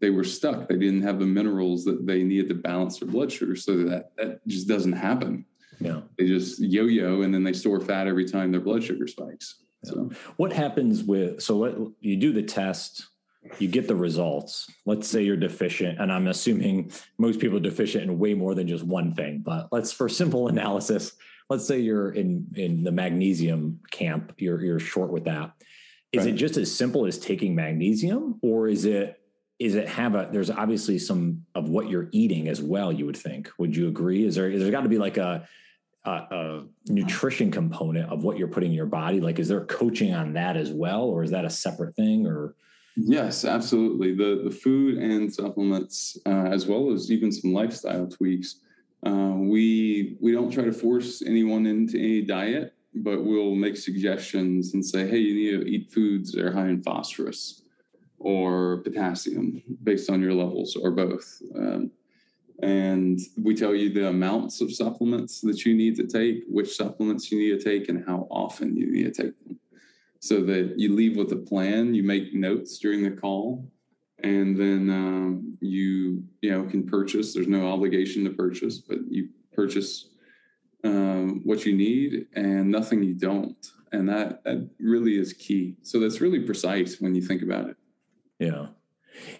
they 0.00 0.10
were 0.10 0.24
stuck. 0.24 0.68
They 0.68 0.76
didn't 0.76 1.02
have 1.02 1.18
the 1.18 1.26
minerals 1.26 1.84
that 1.84 2.06
they 2.06 2.22
needed 2.22 2.48
to 2.48 2.54
balance 2.54 2.98
their 2.98 3.08
blood 3.08 3.30
sugar. 3.30 3.56
So 3.56 3.84
that 3.84 4.12
that 4.16 4.46
just 4.46 4.66
doesn't 4.66 4.92
happen. 4.92 5.44
Yeah. 5.78 6.00
They 6.18 6.26
just 6.26 6.60
yo-yo 6.60 7.22
and 7.22 7.32
then 7.32 7.42
they 7.42 7.52
store 7.52 7.80
fat 7.80 8.06
every 8.06 8.26
time 8.26 8.52
their 8.52 8.60
blood 8.60 8.82
sugar 8.82 9.06
spikes. 9.06 9.62
Yeah. 9.84 9.92
So 9.92 10.10
what 10.36 10.52
happens 10.52 11.02
with 11.02 11.42
so 11.42 11.56
let, 11.58 11.74
you 12.00 12.16
do 12.16 12.32
the 12.32 12.42
test, 12.42 13.06
you 13.58 13.68
get 13.68 13.88
the 13.88 13.96
results. 13.96 14.70
Let's 14.84 15.08
say 15.08 15.22
you're 15.22 15.36
deficient, 15.36 16.00
and 16.00 16.12
I'm 16.12 16.26
assuming 16.26 16.92
most 17.18 17.40
people 17.40 17.56
are 17.56 17.62
deficient 17.62 18.04
in 18.04 18.18
way 18.18 18.34
more 18.34 18.54
than 18.54 18.68
just 18.68 18.84
one 18.84 19.14
thing. 19.14 19.42
But 19.44 19.68
let's 19.72 19.92
for 19.92 20.08
simple 20.08 20.48
analysis, 20.48 21.12
let's 21.48 21.66
say 21.66 21.80
you're 21.80 22.12
in 22.12 22.46
in 22.54 22.84
the 22.84 22.92
magnesium 22.92 23.80
camp, 23.90 24.34
you're 24.38 24.62
you're 24.62 24.80
short 24.80 25.10
with 25.10 25.24
that. 25.24 25.52
Is 26.12 26.24
right. 26.24 26.34
it 26.34 26.36
just 26.36 26.56
as 26.56 26.74
simple 26.74 27.06
as 27.06 27.18
taking 27.18 27.54
magnesium, 27.54 28.38
or 28.42 28.68
is 28.68 28.84
it 28.84 29.19
is 29.60 29.74
it 29.74 29.86
have 29.88 30.14
a 30.14 30.28
there's 30.32 30.50
obviously 30.50 30.98
some 30.98 31.44
of 31.54 31.68
what 31.68 31.90
you're 31.90 32.08
eating 32.12 32.48
as 32.48 32.62
well 32.62 32.90
you 32.90 33.04
would 33.04 33.16
think. 33.16 33.50
Would 33.58 33.76
you 33.76 33.88
agree? 33.88 34.24
Is 34.24 34.34
there 34.34 34.50
is 34.50 34.62
there 34.62 34.72
got 34.72 34.80
to 34.80 34.88
be 34.88 34.98
like 34.98 35.18
a, 35.18 35.46
a, 36.06 36.10
a 36.10 36.64
nutrition 36.88 37.50
component 37.50 38.10
of 38.10 38.24
what 38.24 38.38
you're 38.38 38.48
putting 38.48 38.70
in 38.70 38.76
your 38.76 38.86
body? 38.86 39.20
Like 39.20 39.38
is 39.38 39.48
there 39.48 39.66
coaching 39.66 40.14
on 40.14 40.32
that 40.32 40.56
as 40.56 40.72
well 40.72 41.02
or 41.02 41.22
is 41.22 41.30
that 41.30 41.44
a 41.44 41.50
separate 41.50 41.94
thing 41.94 42.26
or? 42.26 42.56
Yes 42.96 43.44
absolutely. 43.44 44.14
The 44.14 44.40
the 44.44 44.50
food 44.50 44.96
and 44.96 45.32
supplements 45.32 46.16
uh, 46.24 46.46
as 46.46 46.66
well 46.66 46.90
as 46.90 47.12
even 47.12 47.30
some 47.30 47.52
lifestyle 47.52 48.06
tweaks 48.06 48.60
uh, 49.06 49.34
we 49.36 50.16
we 50.20 50.32
don't 50.32 50.50
try 50.50 50.64
to 50.64 50.72
force 50.72 51.22
anyone 51.22 51.66
into 51.66 51.98
any 51.98 52.22
diet 52.22 52.74
but 52.94 53.24
we'll 53.24 53.54
make 53.54 53.76
suggestions 53.76 54.74
and 54.74 54.84
say 54.84 55.06
hey 55.06 55.18
you 55.18 55.34
need 55.34 55.64
to 55.64 55.70
eat 55.70 55.92
foods 55.92 56.32
that 56.32 56.44
are 56.44 56.52
high 56.52 56.68
in 56.68 56.82
phosphorus 56.82 57.59
or 58.20 58.82
potassium 58.84 59.62
based 59.82 60.10
on 60.10 60.20
your 60.20 60.34
levels 60.34 60.76
or 60.76 60.90
both. 60.90 61.42
Um, 61.56 61.90
and 62.62 63.18
we 63.42 63.54
tell 63.54 63.74
you 63.74 63.90
the 63.90 64.08
amounts 64.08 64.60
of 64.60 64.72
supplements 64.72 65.40
that 65.40 65.64
you 65.64 65.74
need 65.74 65.96
to 65.96 66.06
take, 66.06 66.44
which 66.46 66.76
supplements 66.76 67.32
you 67.32 67.38
need 67.38 67.58
to 67.58 67.64
take, 67.64 67.88
and 67.88 68.04
how 68.06 68.28
often 68.30 68.76
you 68.76 68.92
need 68.92 69.14
to 69.14 69.22
take 69.22 69.44
them. 69.44 69.58
So 70.20 70.42
that 70.42 70.74
you 70.78 70.94
leave 70.94 71.16
with 71.16 71.32
a 71.32 71.36
plan, 71.36 71.94
you 71.94 72.02
make 72.02 72.34
notes 72.34 72.78
during 72.78 73.02
the 73.02 73.12
call, 73.12 73.66
and 74.22 74.54
then 74.54 74.90
um, 74.90 75.56
you 75.62 76.22
you 76.42 76.50
know 76.50 76.64
can 76.64 76.86
purchase. 76.86 77.32
There's 77.32 77.48
no 77.48 77.66
obligation 77.66 78.24
to 78.24 78.30
purchase, 78.30 78.76
but 78.76 78.98
you 79.08 79.30
purchase 79.54 80.10
um, 80.84 81.40
what 81.44 81.64
you 81.64 81.74
need 81.74 82.26
and 82.34 82.70
nothing 82.70 83.02
you 83.02 83.14
don't, 83.14 83.66
and 83.92 84.06
that 84.10 84.44
that 84.44 84.68
really 84.78 85.18
is 85.18 85.32
key. 85.32 85.76
So 85.80 85.98
that's 85.98 86.20
really 86.20 86.40
precise 86.40 87.00
when 87.00 87.14
you 87.14 87.22
think 87.22 87.40
about 87.40 87.70
it. 87.70 87.76
Yeah. 88.40 88.66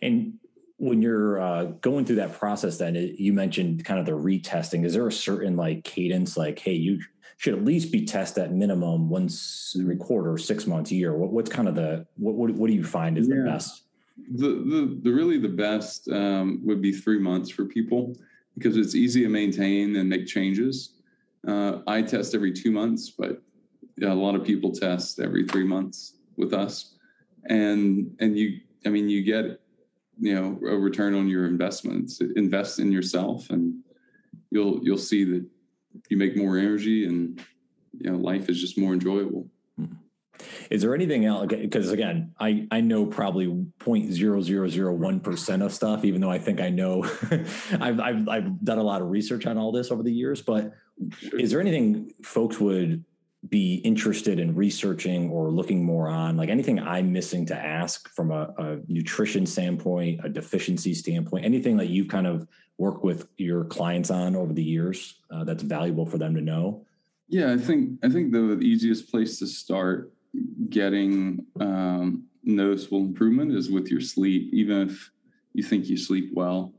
And 0.00 0.34
when 0.76 1.02
you're 1.02 1.40
uh, 1.40 1.64
going 1.80 2.04
through 2.04 2.16
that 2.16 2.38
process, 2.38 2.78
then 2.78 2.96
it, 2.96 3.18
you 3.18 3.32
mentioned 3.32 3.84
kind 3.84 3.98
of 3.98 4.06
the 4.06 4.12
retesting. 4.12 4.84
Is 4.84 4.94
there 4.94 5.06
a 5.06 5.12
certain 5.12 5.56
like 5.56 5.84
cadence, 5.84 6.36
like, 6.36 6.58
hey, 6.58 6.74
you 6.74 7.00
should 7.38 7.54
at 7.54 7.64
least 7.64 7.90
be 7.90 8.04
tested 8.04 8.44
at 8.44 8.52
minimum 8.52 9.08
once 9.08 9.76
every 9.78 9.96
quarter, 9.96 10.38
six 10.38 10.66
months, 10.66 10.90
a 10.90 10.94
year? 10.94 11.14
What, 11.14 11.32
what's 11.32 11.50
kind 11.50 11.68
of 11.68 11.74
the 11.74 12.06
what, 12.16 12.34
what, 12.34 12.50
what 12.52 12.68
do 12.68 12.74
you 12.74 12.84
find 12.84 13.18
is 13.18 13.28
yeah. 13.28 13.36
the 13.36 13.44
best? 13.44 13.82
The, 14.32 14.48
the 14.48 15.00
the 15.02 15.10
really 15.10 15.38
the 15.38 15.48
best 15.48 16.08
um, 16.08 16.60
would 16.64 16.82
be 16.82 16.92
three 16.92 17.18
months 17.18 17.50
for 17.50 17.64
people 17.64 18.14
because 18.54 18.76
it's 18.76 18.94
easy 18.94 19.22
to 19.22 19.28
maintain 19.28 19.96
and 19.96 20.08
make 20.08 20.26
changes. 20.26 20.94
Uh, 21.46 21.78
I 21.86 22.02
test 22.02 22.34
every 22.34 22.52
two 22.52 22.70
months, 22.70 23.10
but 23.10 23.42
a 24.02 24.14
lot 24.14 24.34
of 24.34 24.44
people 24.44 24.72
test 24.72 25.20
every 25.20 25.46
three 25.46 25.64
months 25.64 26.18
with 26.36 26.52
us, 26.52 26.94
and 27.46 28.14
and 28.20 28.38
you 28.38 28.60
I 28.86 28.88
mean, 28.88 29.08
you 29.08 29.22
get, 29.22 29.60
you 30.18 30.34
know, 30.34 30.58
a 30.68 30.76
return 30.76 31.14
on 31.14 31.28
your 31.28 31.46
investments. 31.46 32.20
Invest 32.36 32.78
in 32.78 32.92
yourself, 32.92 33.50
and 33.50 33.74
you'll 34.50 34.80
you'll 34.82 34.98
see 34.98 35.24
that 35.24 35.44
you 36.08 36.16
make 36.16 36.36
more 36.36 36.58
energy, 36.58 37.06
and 37.06 37.40
you 37.98 38.10
know, 38.10 38.18
life 38.18 38.48
is 38.48 38.60
just 38.60 38.78
more 38.78 38.92
enjoyable. 38.92 39.48
Hmm. 39.76 39.94
Is 40.70 40.82
there 40.82 40.94
anything 40.94 41.24
else? 41.26 41.48
Because 41.48 41.90
again, 41.90 42.34
I 42.38 42.66
I 42.70 42.80
know 42.80 43.06
probably 43.06 43.64
point 43.78 44.12
zero 44.12 44.40
zero 44.40 44.68
zero 44.68 44.94
one 44.94 45.20
percent 45.20 45.62
of 45.62 45.72
stuff, 45.72 46.04
even 46.04 46.20
though 46.20 46.30
I 46.30 46.38
think 46.38 46.60
I 46.60 46.70
know. 46.70 47.04
I've, 47.80 48.00
I've 48.00 48.28
I've 48.28 48.64
done 48.64 48.78
a 48.78 48.82
lot 48.82 49.02
of 49.02 49.10
research 49.10 49.46
on 49.46 49.58
all 49.58 49.72
this 49.72 49.90
over 49.90 50.02
the 50.02 50.12
years, 50.12 50.42
but 50.42 50.72
is 51.32 51.50
there 51.50 51.60
anything 51.60 52.12
folks 52.22 52.58
would 52.60 53.04
be 53.48 53.76
interested 53.76 54.38
in 54.38 54.54
researching 54.54 55.30
or 55.30 55.50
looking 55.50 55.82
more 55.82 56.08
on 56.08 56.36
like 56.36 56.50
anything 56.50 56.78
i'm 56.78 57.10
missing 57.10 57.46
to 57.46 57.56
ask 57.56 58.08
from 58.14 58.30
a, 58.30 58.52
a, 58.58 58.78
nutrition 58.88 59.46
standpoint 59.46 60.20
a 60.24 60.28
deficiency 60.28 60.92
standpoint 60.92 61.44
anything 61.44 61.76
that 61.76 61.88
you've 61.88 62.08
kind 62.08 62.26
of 62.26 62.46
worked 62.76 63.02
with 63.02 63.28
your 63.38 63.64
clients 63.64 64.10
on 64.10 64.36
over 64.36 64.52
the 64.52 64.62
years 64.62 65.20
uh, 65.30 65.42
that's 65.44 65.62
valuable 65.62 66.06
for 66.06 66.18
them 66.18 66.34
to 66.34 66.40
know? 66.40 66.84
Yeah 67.28 67.52
i 67.52 67.56
think 67.56 67.98
i 68.04 68.10
think 68.10 68.30
the 68.30 68.58
easiest 68.60 69.10
place 69.10 69.38
to 69.38 69.46
start 69.46 70.12
getting 70.68 71.44
um, 71.60 72.24
noticeable 72.44 73.00
improvement 73.00 73.52
is 73.52 73.70
with 73.70 73.88
your 73.88 74.02
sleep 74.02 74.50
even 74.52 74.88
if 74.88 75.10
you 75.52 75.62
think 75.62 75.88
you 75.88 75.96
sleep 75.96 76.30
well. 76.32 76.72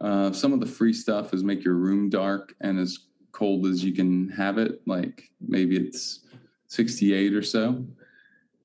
Uh, 0.00 0.30
some 0.32 0.52
of 0.52 0.60
the 0.60 0.66
free 0.66 0.92
stuff 0.92 1.32
is 1.32 1.42
make 1.42 1.64
your 1.64 1.74
room 1.74 2.10
dark 2.10 2.54
and 2.60 2.78
as 2.78 2.98
cold 3.36 3.66
as 3.66 3.84
you 3.84 3.92
can 3.92 4.30
have 4.30 4.56
it. 4.56 4.80
Like 4.86 5.30
maybe 5.46 5.76
it's 5.76 6.20
68 6.68 7.34
or 7.34 7.42
so 7.42 7.84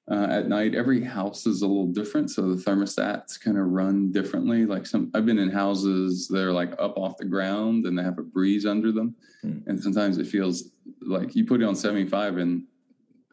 uh, 0.10 0.27
at 0.29 0.47
night. 0.47 0.75
Every 0.75 1.03
house 1.03 1.45
is 1.45 1.62
a 1.62 1.67
little 1.67 1.88
different, 1.88 2.31
so 2.31 2.53
the 2.53 2.63
thermostats 2.63 3.39
kind 3.39 3.57
of 3.57 3.67
run 3.67 4.12
differently. 4.13 4.65
Like 4.65 4.88
some, 4.88 5.12
I've 5.13 5.25
been 5.25 5.39
in 5.39 5.49
houses 5.49 6.27
that 6.29 6.41
are 6.41 6.53
like 6.53 6.71
up 6.79 6.97
off 6.97 7.17
the 7.17 7.25
ground 7.25 7.86
and 7.86 7.99
they 7.99 8.03
have 8.03 8.17
a 8.17 8.23
breeze 8.23 8.65
under 8.65 8.93
them, 8.93 9.13
hmm. 9.41 9.60
and 9.67 9.81
sometimes 9.81 10.17
it 10.17 10.27
feels 10.27 10.69
like 11.01 11.36
you 11.36 11.45
put 11.45 11.62
it 11.62 11.65
on 11.65 11.75
75 11.75 12.38
and 12.38 12.63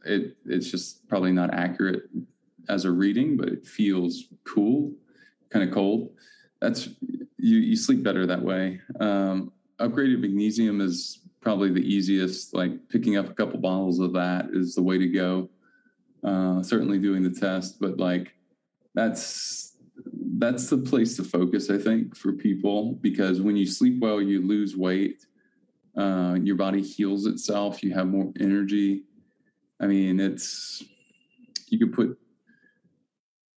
it 0.04 0.36
it's 0.44 0.70
just 0.70 1.06
probably 1.08 1.32
not 1.32 1.54
accurate 1.54 2.04
as 2.68 2.84
a 2.84 2.90
reading, 2.90 3.36
but 3.36 3.48
it 3.48 3.64
feels 3.64 4.24
cool, 4.44 4.92
kind 5.50 5.66
of 5.66 5.72
cold. 5.72 6.10
That's 6.60 6.88
you 7.38 7.58
you 7.58 7.76
sleep 7.76 8.02
better 8.02 8.26
that 8.26 8.42
way. 8.42 8.80
Um, 8.98 9.52
upgraded 9.80 10.20
magnesium 10.20 10.80
is 10.80 11.20
probably 11.40 11.70
the 11.70 11.80
easiest. 11.80 12.54
Like 12.54 12.88
picking 12.88 13.16
up 13.16 13.28
a 13.28 13.34
couple 13.34 13.58
bottles 13.58 13.98
of 14.00 14.12
that 14.14 14.46
is 14.52 14.74
the 14.74 14.82
way 14.82 14.98
to 14.98 15.08
go. 15.08 15.48
Uh, 16.24 16.62
certainly 16.62 16.98
doing 16.98 17.22
the 17.22 17.30
test, 17.30 17.78
but 17.80 17.98
like 17.98 18.34
that's 18.94 19.76
that's 20.38 20.68
the 20.68 20.78
place 20.78 21.16
to 21.16 21.24
focus, 21.24 21.70
I 21.70 21.78
think, 21.78 22.16
for 22.16 22.32
people 22.32 22.92
because 23.00 23.40
when 23.40 23.56
you 23.56 23.66
sleep 23.66 24.00
well, 24.00 24.20
you 24.20 24.46
lose 24.46 24.76
weight, 24.76 25.26
uh, 25.96 26.36
your 26.42 26.56
body 26.56 26.82
heals 26.82 27.26
itself, 27.26 27.82
you 27.82 27.92
have 27.94 28.08
more 28.08 28.32
energy. 28.40 29.04
I 29.80 29.86
mean, 29.86 30.20
it's 30.20 30.84
you 31.68 31.78
could 31.78 31.92
put 31.92 32.18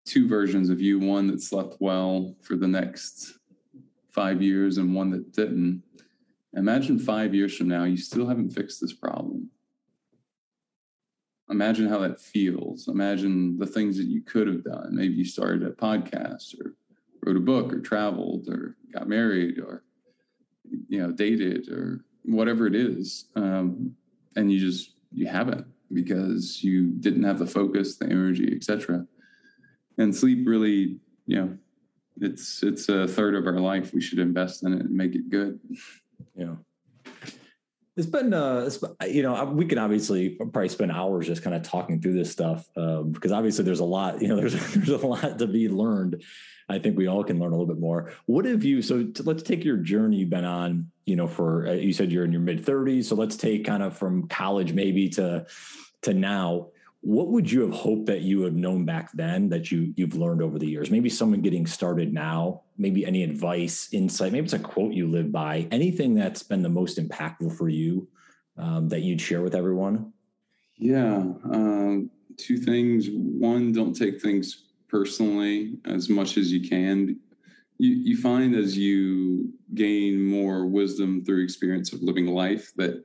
two 0.05 0.27
versions 0.27 0.69
of 0.69 0.81
you 0.81 0.99
one 0.99 1.27
that 1.27 1.41
slept 1.41 1.77
well 1.79 2.35
for 2.41 2.55
the 2.55 2.67
next 2.67 3.39
five 4.09 4.41
years 4.41 4.77
and 4.77 4.93
one 4.93 5.09
that 5.11 5.31
didn't. 5.31 5.83
Imagine 6.53 6.99
five 6.99 7.33
years 7.33 7.55
from 7.55 7.67
now, 7.67 7.85
you 7.85 7.97
still 7.97 8.27
haven't 8.27 8.51
fixed 8.51 8.81
this 8.81 8.93
problem. 8.93 9.49
Imagine 11.49 11.87
how 11.87 11.99
that 11.99 12.19
feels. 12.19 12.87
Imagine 12.87 13.57
the 13.57 13.65
things 13.65 13.97
that 13.97 14.07
you 14.07 14.21
could 14.21 14.47
have 14.47 14.63
done. 14.63 14.95
Maybe 14.95 15.13
you 15.15 15.25
started 15.25 15.63
a 15.63 15.71
podcast 15.71 16.59
or 16.59 16.75
wrote 17.25 17.37
a 17.37 17.41
book 17.41 17.73
or 17.73 17.79
traveled 17.79 18.47
or 18.47 18.75
got 18.91 19.07
married 19.07 19.59
or 19.59 19.83
you 20.87 20.99
know 20.99 21.11
dated 21.11 21.69
or 21.69 22.03
whatever 22.23 22.67
it 22.67 22.75
is 22.75 23.25
um, 23.35 23.93
and 24.35 24.51
you 24.51 24.59
just 24.59 24.93
you 25.11 25.27
haven't 25.27 25.65
because 25.93 26.63
you 26.63 26.91
didn't 26.99 27.23
have 27.23 27.39
the 27.39 27.47
focus 27.47 27.97
the 27.97 28.05
energy 28.05 28.53
etc 28.55 29.05
and 29.97 30.15
sleep 30.15 30.47
really 30.47 30.97
you 31.25 31.35
know 31.35 31.57
it's 32.19 32.63
it's 32.63 32.89
a 32.89 33.07
third 33.07 33.35
of 33.35 33.45
our 33.47 33.59
life 33.59 33.93
we 33.93 34.01
should 34.01 34.19
invest 34.19 34.63
in 34.63 34.73
it 34.73 34.81
and 34.81 34.91
make 34.91 35.15
it 35.15 35.29
good 35.29 35.59
yeah 36.35 36.55
it's 37.97 38.07
been, 38.07 38.33
uh, 38.33 38.63
it's, 38.65 38.83
you 39.13 39.21
know, 39.21 39.43
we 39.45 39.65
can 39.65 39.77
obviously 39.77 40.29
probably 40.29 40.69
spend 40.69 40.91
hours 40.91 41.27
just 41.27 41.43
kind 41.43 41.55
of 41.55 41.63
talking 41.63 42.01
through 42.01 42.13
this 42.13 42.31
stuff 42.31 42.65
um, 42.77 43.11
because 43.11 43.33
obviously 43.33 43.65
there's 43.65 43.81
a 43.81 43.85
lot, 43.85 44.21
you 44.21 44.29
know, 44.29 44.35
there's 44.39 44.73
there's 44.73 44.89
a 44.89 45.07
lot 45.07 45.37
to 45.39 45.47
be 45.47 45.67
learned. 45.67 46.23
I 46.69 46.79
think 46.79 46.97
we 46.97 47.07
all 47.07 47.23
can 47.23 47.37
learn 47.37 47.51
a 47.51 47.57
little 47.57 47.67
bit 47.67 47.79
more. 47.79 48.13
What 48.27 48.45
have 48.45 48.63
you? 48.63 48.81
So 48.81 49.03
to, 49.03 49.23
let's 49.23 49.43
take 49.43 49.65
your 49.65 49.77
journey 49.77 50.17
you've 50.17 50.29
been 50.29 50.45
on. 50.45 50.89
You 51.05 51.17
know, 51.17 51.27
for 51.27 51.67
uh, 51.67 51.73
you 51.73 51.91
said 51.91 52.11
you're 52.11 52.23
in 52.23 52.31
your 52.31 52.41
mid 52.41 52.65
30s, 52.65 53.05
so 53.05 53.15
let's 53.15 53.35
take 53.35 53.65
kind 53.65 53.83
of 53.83 53.97
from 53.97 54.27
college 54.29 54.71
maybe 54.71 55.09
to 55.09 55.45
to 56.03 56.13
now 56.13 56.69
what 57.01 57.29
would 57.29 57.51
you 57.51 57.61
have 57.61 57.73
hoped 57.73 58.05
that 58.05 58.21
you 58.21 58.43
have 58.43 58.53
known 58.53 58.85
back 58.85 59.11
then 59.13 59.49
that 59.49 59.71
you 59.71 59.93
you've 59.97 60.15
learned 60.15 60.41
over 60.41 60.59
the 60.59 60.67
years? 60.67 60.91
Maybe 60.91 61.09
someone 61.09 61.41
getting 61.41 61.65
started 61.65 62.13
now 62.13 62.61
maybe 62.77 63.05
any 63.05 63.23
advice 63.23 63.89
insight 63.91 64.31
maybe 64.31 64.45
it's 64.45 64.53
a 64.53 64.59
quote 64.59 64.91
you 64.91 65.07
live 65.07 65.31
by 65.31 65.67
anything 65.69 66.15
that's 66.15 66.41
been 66.41 66.63
the 66.63 66.69
most 66.69 66.97
impactful 66.97 67.55
for 67.55 67.69
you 67.69 68.07
um, 68.57 68.89
that 68.89 69.01
you'd 69.01 69.21
share 69.21 69.41
with 69.41 69.53
everyone? 69.53 70.11
Yeah 70.77 71.17
um, 71.17 72.09
two 72.37 72.57
things. 72.57 73.07
One 73.11 73.71
don't 73.71 73.93
take 73.93 74.21
things 74.21 74.65
personally 74.87 75.77
as 75.85 76.09
much 76.09 76.37
as 76.37 76.51
you 76.51 76.67
can. 76.67 77.19
You, 77.77 77.89
you 77.89 78.17
find 78.17 78.55
as 78.55 78.77
you 78.77 79.51
gain 79.73 80.23
more 80.23 80.65
wisdom 80.65 81.23
through 81.23 81.43
experience 81.43 81.93
of 81.93 82.01
living 82.01 82.27
life 82.27 82.71
that 82.75 83.03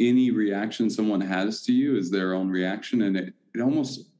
any 0.00 0.30
reaction 0.30 0.90
someone 0.90 1.20
has 1.20 1.62
to 1.62 1.72
you 1.72 1.96
is 1.96 2.10
their 2.10 2.34
own 2.34 2.48
reaction 2.48 3.02
and 3.02 3.16
it, 3.16 3.34
it 3.54 3.60
almost 3.60 4.10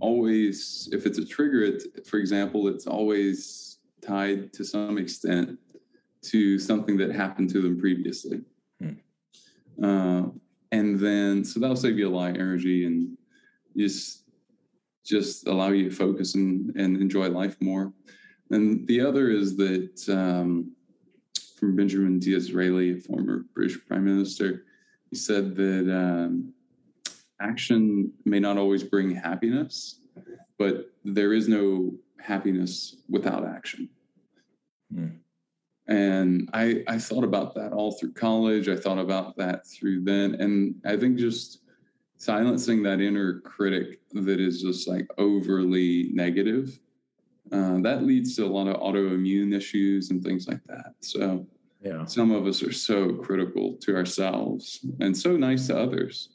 always 0.00 0.88
if 0.92 1.06
it's 1.06 1.18
a 1.18 1.24
trigger 1.24 1.62
it 1.62 2.06
for 2.06 2.18
example 2.18 2.66
it's 2.66 2.86
always 2.86 3.78
tied 4.00 4.52
to 4.52 4.64
some 4.64 4.98
extent 4.98 5.58
to 6.22 6.58
something 6.58 6.96
that 6.96 7.12
happened 7.12 7.48
to 7.48 7.62
them 7.62 7.78
previously 7.78 8.40
hmm. 8.80 8.94
uh, 9.82 10.24
and 10.72 10.98
then 10.98 11.44
so 11.44 11.60
that'll 11.60 11.76
save 11.76 11.98
you 11.98 12.08
a 12.08 12.10
lot 12.10 12.30
of 12.30 12.36
energy 12.36 12.84
and 12.84 13.16
just 13.76 14.24
just 15.04 15.48
allow 15.48 15.70
you 15.70 15.90
to 15.90 15.94
focus 15.94 16.34
and, 16.34 16.74
and 16.76 16.96
enjoy 16.96 17.28
life 17.28 17.56
more 17.60 17.92
and 18.50 18.86
the 18.88 19.00
other 19.00 19.30
is 19.30 19.56
that 19.56 20.08
um, 20.08 20.72
from 21.56 21.76
benjamin 21.76 22.18
disraeli 22.18 22.98
a 22.98 23.00
former 23.00 23.44
british 23.54 23.78
prime 23.86 24.04
minister 24.04 24.64
he 25.12 25.16
said 25.18 25.54
that 25.54 25.94
um, 25.94 26.54
action 27.38 28.10
may 28.24 28.40
not 28.40 28.56
always 28.56 28.82
bring 28.82 29.10
happiness, 29.10 30.00
but 30.58 30.90
there 31.04 31.34
is 31.34 31.48
no 31.48 31.92
happiness 32.18 32.96
without 33.10 33.46
action. 33.46 33.90
Mm. 34.90 35.18
And 35.86 36.48
I, 36.54 36.82
I 36.88 36.96
thought 36.96 37.24
about 37.24 37.54
that 37.56 37.74
all 37.74 37.92
through 37.92 38.14
college. 38.14 38.70
I 38.70 38.76
thought 38.76 38.98
about 38.98 39.36
that 39.36 39.66
through 39.66 40.02
then. 40.04 40.36
And 40.36 40.76
I 40.86 40.96
think 40.96 41.18
just 41.18 41.58
silencing 42.16 42.82
that 42.84 43.02
inner 43.02 43.40
critic 43.40 44.00
that 44.12 44.40
is 44.40 44.62
just 44.62 44.88
like 44.88 45.06
overly 45.18 46.08
negative, 46.14 46.78
uh, 47.52 47.80
that 47.82 48.04
leads 48.04 48.34
to 48.36 48.46
a 48.46 48.46
lot 48.46 48.66
of 48.66 48.80
autoimmune 48.80 49.54
issues 49.54 50.10
and 50.10 50.24
things 50.24 50.48
like 50.48 50.64
that. 50.64 50.94
So 51.00 51.46
yeah. 51.84 52.04
Some 52.04 52.30
of 52.30 52.46
us 52.46 52.62
are 52.62 52.72
so 52.72 53.14
critical 53.14 53.76
to 53.82 53.96
ourselves 53.96 54.84
and 55.00 55.16
so 55.16 55.36
nice 55.36 55.66
to 55.66 55.78
others. 55.78 56.30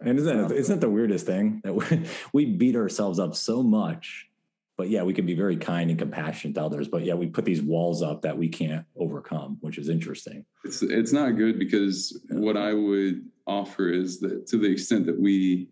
And 0.00 0.18
isn't 0.18 0.48
that, 0.48 0.54
isn't 0.54 0.80
that 0.80 0.86
the 0.86 0.90
weirdest 0.90 1.26
thing 1.26 1.60
that 1.64 1.74
we, 1.74 2.06
we 2.32 2.44
beat 2.46 2.76
ourselves 2.76 3.18
up 3.18 3.34
so 3.34 3.62
much, 3.62 4.28
but 4.76 4.88
yeah, 4.88 5.02
we 5.02 5.14
can 5.14 5.26
be 5.26 5.34
very 5.34 5.56
kind 5.56 5.90
and 5.90 5.98
compassionate 5.98 6.54
to 6.56 6.62
others. 6.62 6.88
But 6.88 7.04
yeah, 7.04 7.14
we 7.14 7.26
put 7.26 7.44
these 7.44 7.62
walls 7.62 8.02
up 8.02 8.22
that 8.22 8.36
we 8.36 8.48
can't 8.48 8.84
overcome, 8.96 9.58
which 9.60 9.78
is 9.78 9.88
interesting. 9.88 10.44
It's 10.64 10.82
it's 10.82 11.12
not 11.12 11.36
good 11.36 11.58
because 11.58 12.20
yeah. 12.30 12.38
what 12.38 12.56
I 12.56 12.72
would 12.72 13.22
offer 13.46 13.90
is 13.90 14.20
that 14.20 14.46
to 14.48 14.56
the 14.56 14.70
extent 14.70 15.06
that 15.06 15.20
we 15.20 15.68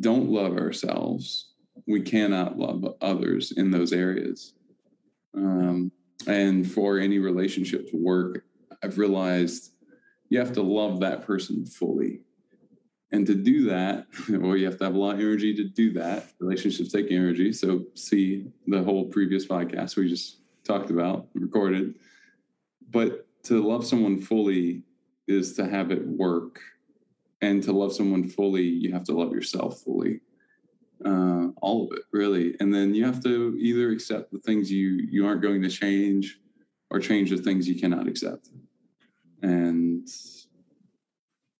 don't 0.00 0.28
love 0.28 0.56
ourselves, 0.56 1.52
we 1.86 2.02
cannot 2.02 2.58
love 2.58 2.84
others 3.00 3.52
in 3.52 3.70
those 3.70 3.92
areas. 3.92 4.54
Um, 5.34 5.92
and 6.26 6.70
for 6.70 6.98
any 6.98 7.18
relationship 7.18 7.90
to 7.90 7.96
work, 7.96 8.44
I've 8.82 8.98
realized 8.98 9.72
you 10.28 10.38
have 10.38 10.52
to 10.52 10.62
love 10.62 11.00
that 11.00 11.26
person 11.26 11.64
fully. 11.64 12.20
And 13.10 13.26
to 13.26 13.34
do 13.34 13.64
that, 13.68 14.06
well, 14.28 14.56
you 14.56 14.66
have 14.66 14.78
to 14.78 14.84
have 14.84 14.94
a 14.94 14.98
lot 14.98 15.14
of 15.14 15.20
energy 15.20 15.54
to 15.54 15.64
do 15.64 15.92
that. 15.94 16.26
Relationships 16.40 16.92
take 16.92 17.10
energy. 17.10 17.52
So, 17.52 17.84
see 17.94 18.46
the 18.66 18.82
whole 18.82 19.06
previous 19.06 19.46
podcast 19.46 19.96
we 19.96 20.08
just 20.08 20.40
talked 20.64 20.90
about, 20.90 21.28
recorded. 21.34 21.94
But 22.90 23.26
to 23.44 23.66
love 23.66 23.86
someone 23.86 24.20
fully 24.20 24.82
is 25.26 25.54
to 25.54 25.66
have 25.66 25.90
it 25.90 26.06
work. 26.06 26.60
And 27.40 27.62
to 27.62 27.72
love 27.72 27.94
someone 27.94 28.28
fully, 28.28 28.64
you 28.64 28.92
have 28.92 29.04
to 29.04 29.12
love 29.12 29.32
yourself 29.32 29.80
fully. 29.80 30.20
Uh, 31.04 31.48
all 31.62 31.84
of 31.84 31.96
it, 31.96 32.02
really. 32.12 32.56
And 32.58 32.74
then 32.74 32.94
you 32.94 33.04
have 33.04 33.22
to 33.22 33.56
either 33.60 33.90
accept 33.90 34.32
the 34.32 34.40
things 34.40 34.70
you 34.70 35.06
you 35.08 35.24
aren't 35.24 35.42
going 35.42 35.62
to 35.62 35.68
change 35.68 36.40
or 36.90 36.98
change 36.98 37.30
the 37.30 37.36
things 37.36 37.68
you 37.68 37.78
cannot 37.78 38.08
accept 38.08 38.48
and 39.42 40.08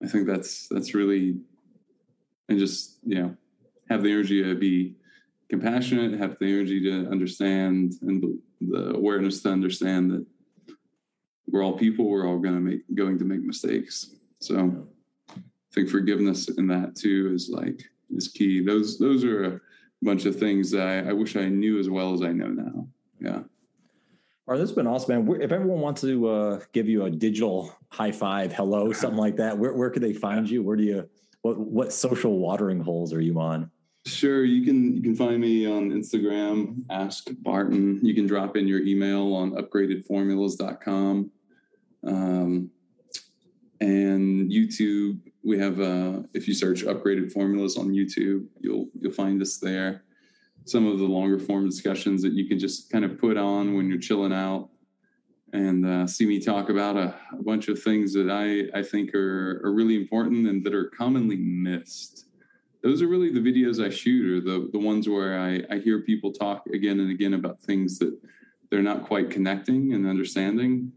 I 0.03 0.09
think 0.09 0.27
that's 0.27 0.69
that's 0.69 0.95
really 0.95 1.39
and 2.49 2.59
just 2.59 2.99
you 3.05 3.23
know 3.23 3.37
have 3.91 4.03
the 4.03 4.11
energy 4.11 4.43
to 4.43 4.55
be 4.55 4.95
compassionate, 5.49 6.19
have 6.19 6.37
the 6.39 6.47
energy 6.47 6.83
to 6.83 7.11
understand, 7.11 7.95
and 8.03 8.23
the, 8.61 8.95
awareness 8.95 9.41
to 9.43 9.51
understand 9.51 10.11
that 10.11 10.27
we're 11.47 11.65
all 11.65 11.79
people. 11.79 12.09
We're 12.09 12.27
all 12.27 12.39
going 12.39 12.55
to 12.55 12.61
make 12.61 12.83
going 12.95 13.19
to 13.19 13.25
make 13.25 13.43
mistakes. 13.43 14.15
So 14.41 14.87
I 15.31 15.41
think 15.73 15.89
forgiveness 15.89 16.49
in 16.49 16.67
that 16.69 16.97
too 16.97 17.33
is 17.35 17.49
like 17.49 17.83
is 18.15 18.29
key. 18.29 18.61
Those 18.61 18.99
those 18.99 19.25
are 19.25 19.45
a 19.45 19.61
bunch 20.03 20.27
of 20.27 20.39
things 20.39 20.71
that 20.73 20.87
I, 20.87 21.11
I 21.11 21.13
wish 21.13 21.37
I 21.37 21.49
knew 21.49 21.79
as 21.79 21.89
well 21.89 22.13
as 22.15 22.23
I 22.23 22.33
know 22.33 22.49
now. 22.49 22.87
Yeah. 23.21 23.43
All 24.49 24.55
right, 24.55 24.61
this 24.61 24.71
has 24.71 24.77
been 24.77 24.87
awesome, 24.87 25.27
man. 25.27 25.43
If 25.43 25.53
everyone 25.53 25.81
wants 25.81 26.01
to 26.01 26.27
uh, 26.27 26.61
give 26.73 26.89
you 26.89 27.05
a 27.05 27.11
digital 27.11 27.77
high 27.91 28.13
five, 28.13 28.51
hello, 28.51 28.93
something 28.95 29.19
like 29.19 29.37
that, 29.37 29.59
where 29.59 29.75
where 29.75 29.91
could 29.91 30.03
they 30.03 30.15
find 30.15 30.49
you? 30.49 30.63
Where 30.63 30.75
do 30.75 30.85
you 30.85 31.07
what 31.43 31.59
what 31.59 31.93
social 31.93 32.39
watering 32.39 32.81
holes 32.81 33.13
are 33.13 33.21
you 33.21 33.39
on? 33.39 33.71
Sure, 34.07 34.47
you 34.47 34.65
can 34.65 34.97
you 34.97 35.03
can 35.03 35.15
find 35.15 35.39
me 35.39 35.67
on 35.67 35.91
Instagram, 35.91 36.83
ask 36.89 37.29
Barton. 37.43 38.01
You 38.03 38.15
can 38.15 38.27
drop 38.27 38.57
in 38.57 38.67
your 38.67 38.81
email 38.81 39.35
on 39.35 39.51
upgradedformulas.com. 39.51 41.31
Um, 42.07 42.71
and 43.83 44.51
YouTube, 44.51 45.19
we 45.45 45.59
have 45.59 45.79
uh, 45.79 46.23
if 46.33 46.49
you 46.49 46.55
search 46.55 46.87
upgraded 46.87 47.31
formulas 47.33 47.77
on 47.77 47.91
YouTube, 47.91 48.47
you'll 48.61 48.89
you'll 48.99 49.13
find 49.13 49.43
us 49.43 49.59
there 49.59 50.05
some 50.65 50.87
of 50.87 50.99
the 50.99 51.05
longer 51.05 51.39
form 51.39 51.69
discussions 51.69 52.23
that 52.23 52.33
you 52.33 52.47
can 52.47 52.59
just 52.59 52.91
kind 52.91 53.05
of 53.05 53.19
put 53.19 53.37
on 53.37 53.75
when 53.75 53.89
you're 53.89 53.99
chilling 53.99 54.33
out 54.33 54.69
and 55.53 55.87
uh, 55.87 56.07
see 56.07 56.27
me 56.27 56.39
talk 56.41 56.69
about 56.69 56.97
a, 56.97 57.15
a, 57.33 57.43
bunch 57.43 57.69
of 57.69 57.83
things 57.83 58.13
that 58.13 58.31
I, 58.31 58.79
I 58.79 58.83
think 58.83 59.15
are, 59.15 59.63
are 59.65 59.73
really 59.73 59.97
important 59.97 60.47
and 60.47 60.63
that 60.65 60.75
are 60.75 60.91
commonly 60.97 61.37
missed. 61.37 62.27
Those 62.83 63.01
are 63.03 63.09
really 63.09 63.33
the 63.33 63.41
videos 63.41 63.85
I 63.85 63.89
shoot, 63.89 64.31
or 64.31 64.41
the, 64.41 64.69
the 64.73 64.79
ones 64.79 65.09
where 65.09 65.41
I, 65.41 65.63
I 65.71 65.79
hear 65.79 66.03
people 66.03 66.33
talk 66.33 66.67
again 66.67 67.01
and 67.01 67.11
again 67.11 67.35
about 67.35 67.61
things 67.61 67.99
that 67.99 68.17
they're 68.71 68.83
not 68.83 69.05
quite 69.05 69.31
connecting 69.31 69.95
and 69.95 70.07
understanding. 70.07 70.93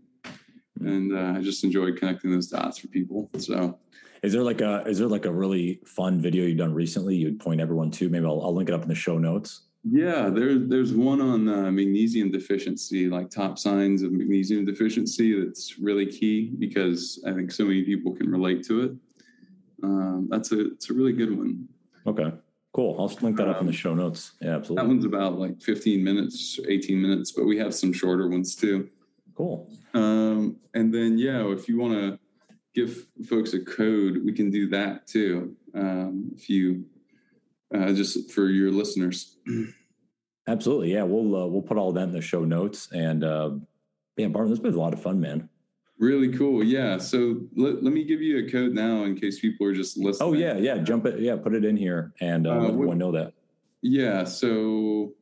And 0.86 1.18
uh, 1.18 1.38
I 1.38 1.42
just 1.42 1.64
enjoy 1.64 1.94
connecting 1.94 2.32
those 2.32 2.48
dots 2.48 2.80
for 2.80 2.88
people. 2.88 3.30
So, 3.38 3.78
is 4.24 4.34
there 4.34 4.44
like 4.44 4.62
a 4.62 4.84
is 4.86 5.00
there 5.00 5.08
like 5.08 5.26
a 5.26 5.32
really 5.32 5.80
fun 5.86 6.22
video 6.22 6.46
you've 6.46 6.58
done 6.58 6.74
recently? 6.74 7.16
You'd 7.16 7.40
point 7.40 7.62
everyone 7.62 7.92
to. 7.92 8.10
Maybe 8.10 8.26
I'll, 8.26 8.42
I'll 8.42 8.54
link 8.54 8.70
it 8.70 8.76
up 8.76 8.84
in 8.84 8.88
the 8.88 8.96
show 8.96 9.18
notes. 9.18 9.62
Yeah, 9.84 10.30
there's 10.30 10.70
there's 10.70 10.94
one 10.94 11.22
on 11.22 11.48
uh, 11.48 11.72
magnesium 11.72 12.32
deficiency, 12.32 13.10
like 13.10 13.32
top 13.32 13.58
signs 13.58 14.04
of 14.04 14.12
magnesium 14.12 14.64
deficiency. 14.64 15.44
That's 15.44 15.80
really 15.80 16.06
key 16.06 16.52
because 16.60 17.24
I 17.26 17.34
think 17.34 17.52
so 17.52 17.66
many 17.66 17.82
people 17.84 18.14
can 18.14 18.30
relate 18.30 18.64
to 18.68 18.82
it. 18.82 18.92
Um, 19.84 20.28
that's 20.30 20.52
a 20.52 20.68
it's 20.72 20.92
a 20.92 20.94
really 20.94 21.14
good 21.14 21.36
one. 21.36 21.68
Okay, 22.06 22.32
cool. 22.74 22.96
I'll 23.00 23.08
link 23.22 23.38
that 23.38 23.48
up 23.48 23.60
in 23.60 23.66
the 23.66 23.72
um, 23.72 23.76
show 23.76 23.96
notes. 23.96 24.34
Yeah, 24.40 24.56
absolutely. 24.58 24.84
That 24.84 24.88
one's 24.88 25.06
about 25.06 25.40
like 25.40 25.60
15 25.62 26.04
minutes, 26.04 26.60
18 26.68 27.02
minutes, 27.02 27.32
but 27.32 27.46
we 27.46 27.58
have 27.58 27.74
some 27.74 27.92
shorter 27.92 28.28
ones 28.28 28.56
too. 28.56 28.88
Cool. 29.36 29.72
Um, 29.94 30.58
and 30.74 30.94
then 30.94 31.18
yeah, 31.18 31.46
if 31.52 31.68
you 31.68 31.80
want 31.80 31.94
to 31.94 32.20
give 32.74 33.08
folks 33.28 33.54
a 33.54 33.60
code, 33.64 34.20
we 34.24 34.34
can 34.34 34.50
do 34.50 34.70
that 34.70 35.08
too. 35.08 35.56
Um, 35.74 36.32
if 36.36 36.50
you 36.50 36.86
uh, 37.74 37.94
just 37.94 38.32
for 38.32 38.48
your 38.48 38.72
listeners. 38.72 39.38
Absolutely, 40.48 40.94
yeah. 40.94 41.04
We'll 41.04 41.36
uh, 41.36 41.46
we'll 41.48 41.62
put 41.62 41.78
all 41.78 41.92
that 41.94 42.04
in 42.04 42.12
the 42.12 42.22
show 42.22 42.44
notes. 42.44 42.90
And 42.92 43.24
uh, 43.24 43.52
yeah, 44.18 44.28
Barton, 44.28 44.50
this 44.50 44.60
has 44.60 44.64
been 44.64 44.74
a 44.74 44.80
lot 44.80 44.94
of 44.94 45.02
fun, 45.02 45.20
man. 45.20 45.50
Really 46.00 46.36
cool. 46.36 46.64
Yeah. 46.64 46.98
So 46.98 47.42
let, 47.56 47.84
let 47.84 47.94
me 47.94 48.04
give 48.04 48.22
you 48.22 48.46
a 48.46 48.50
code 48.50 48.74
now 48.74 49.04
in 49.04 49.16
case 49.16 49.40
people 49.40 49.68
are 49.68 49.74
just 49.74 49.98
listening. 49.98 50.30
Oh 50.30 50.34
yeah, 50.34 50.58
yeah. 50.58 50.80
Jump 50.80 51.06
it. 51.06 51.20
Yeah, 51.20 51.36
put 51.36 51.54
it 51.54 51.64
in 51.64 51.78
here 51.78 52.14
and 52.20 52.48
uh, 52.48 52.52
uh, 52.52 52.60
let 52.60 52.72
everyone 52.72 52.98
know 52.98 53.12
that. 53.12 53.34
Yeah. 53.84 54.24
So 54.24 55.14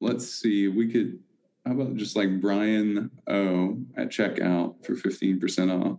let's 0.00 0.26
see. 0.26 0.68
We 0.68 0.90
could. 0.90 1.20
How 1.68 1.74
about 1.74 1.96
just 1.96 2.16
like 2.16 2.40
Brian 2.40 3.10
O 3.28 3.78
at 3.96 4.08
checkout 4.08 4.84
for 4.84 4.96
fifteen 4.96 5.38
percent 5.38 5.70
off? 5.70 5.98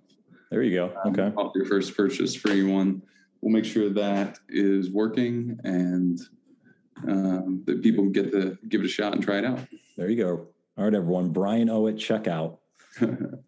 There 0.49 0.63
you 0.63 0.75
go. 0.75 0.85
Um, 1.05 1.13
okay. 1.13 1.27
Um, 1.27 1.37
off 1.37 1.53
your 1.55 1.65
first 1.65 1.95
purchase 1.95 2.35
for 2.35 2.49
anyone 2.49 3.03
we'll 3.41 3.53
make 3.53 3.65
sure 3.65 3.89
that 3.89 4.39
is 4.49 4.89
working 4.89 5.57
and 5.63 6.19
um, 7.07 7.63
that 7.65 7.81
people 7.81 8.05
get 8.09 8.31
to 8.31 8.57
give 8.67 8.81
it 8.81 8.85
a 8.85 8.89
shot 8.89 9.13
and 9.13 9.23
try 9.23 9.37
it 9.37 9.45
out. 9.45 9.59
There 9.97 10.09
you 10.09 10.21
go. 10.21 10.47
All 10.77 10.85
right, 10.85 10.93
everyone. 10.93 11.29
Brian 11.29 11.69
O 11.69 11.87
at 11.87 11.95
checkout. 11.95 12.57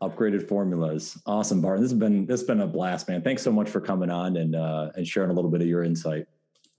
Upgraded 0.01 0.47
formulas. 0.47 1.19
Awesome, 1.25 1.61
Barton. 1.61 1.81
This 1.81 1.91
has 1.91 1.99
been 1.99 2.25
this 2.25 2.41
has 2.41 2.47
been 2.47 2.61
a 2.61 2.67
blast, 2.67 3.09
man. 3.09 3.21
Thanks 3.21 3.41
so 3.41 3.51
much 3.51 3.69
for 3.69 3.81
coming 3.81 4.09
on 4.09 4.37
and 4.37 4.55
uh, 4.55 4.91
and 4.95 5.05
sharing 5.07 5.31
a 5.31 5.33
little 5.33 5.51
bit 5.51 5.61
of 5.61 5.67
your 5.67 5.83
insight. 5.83 6.25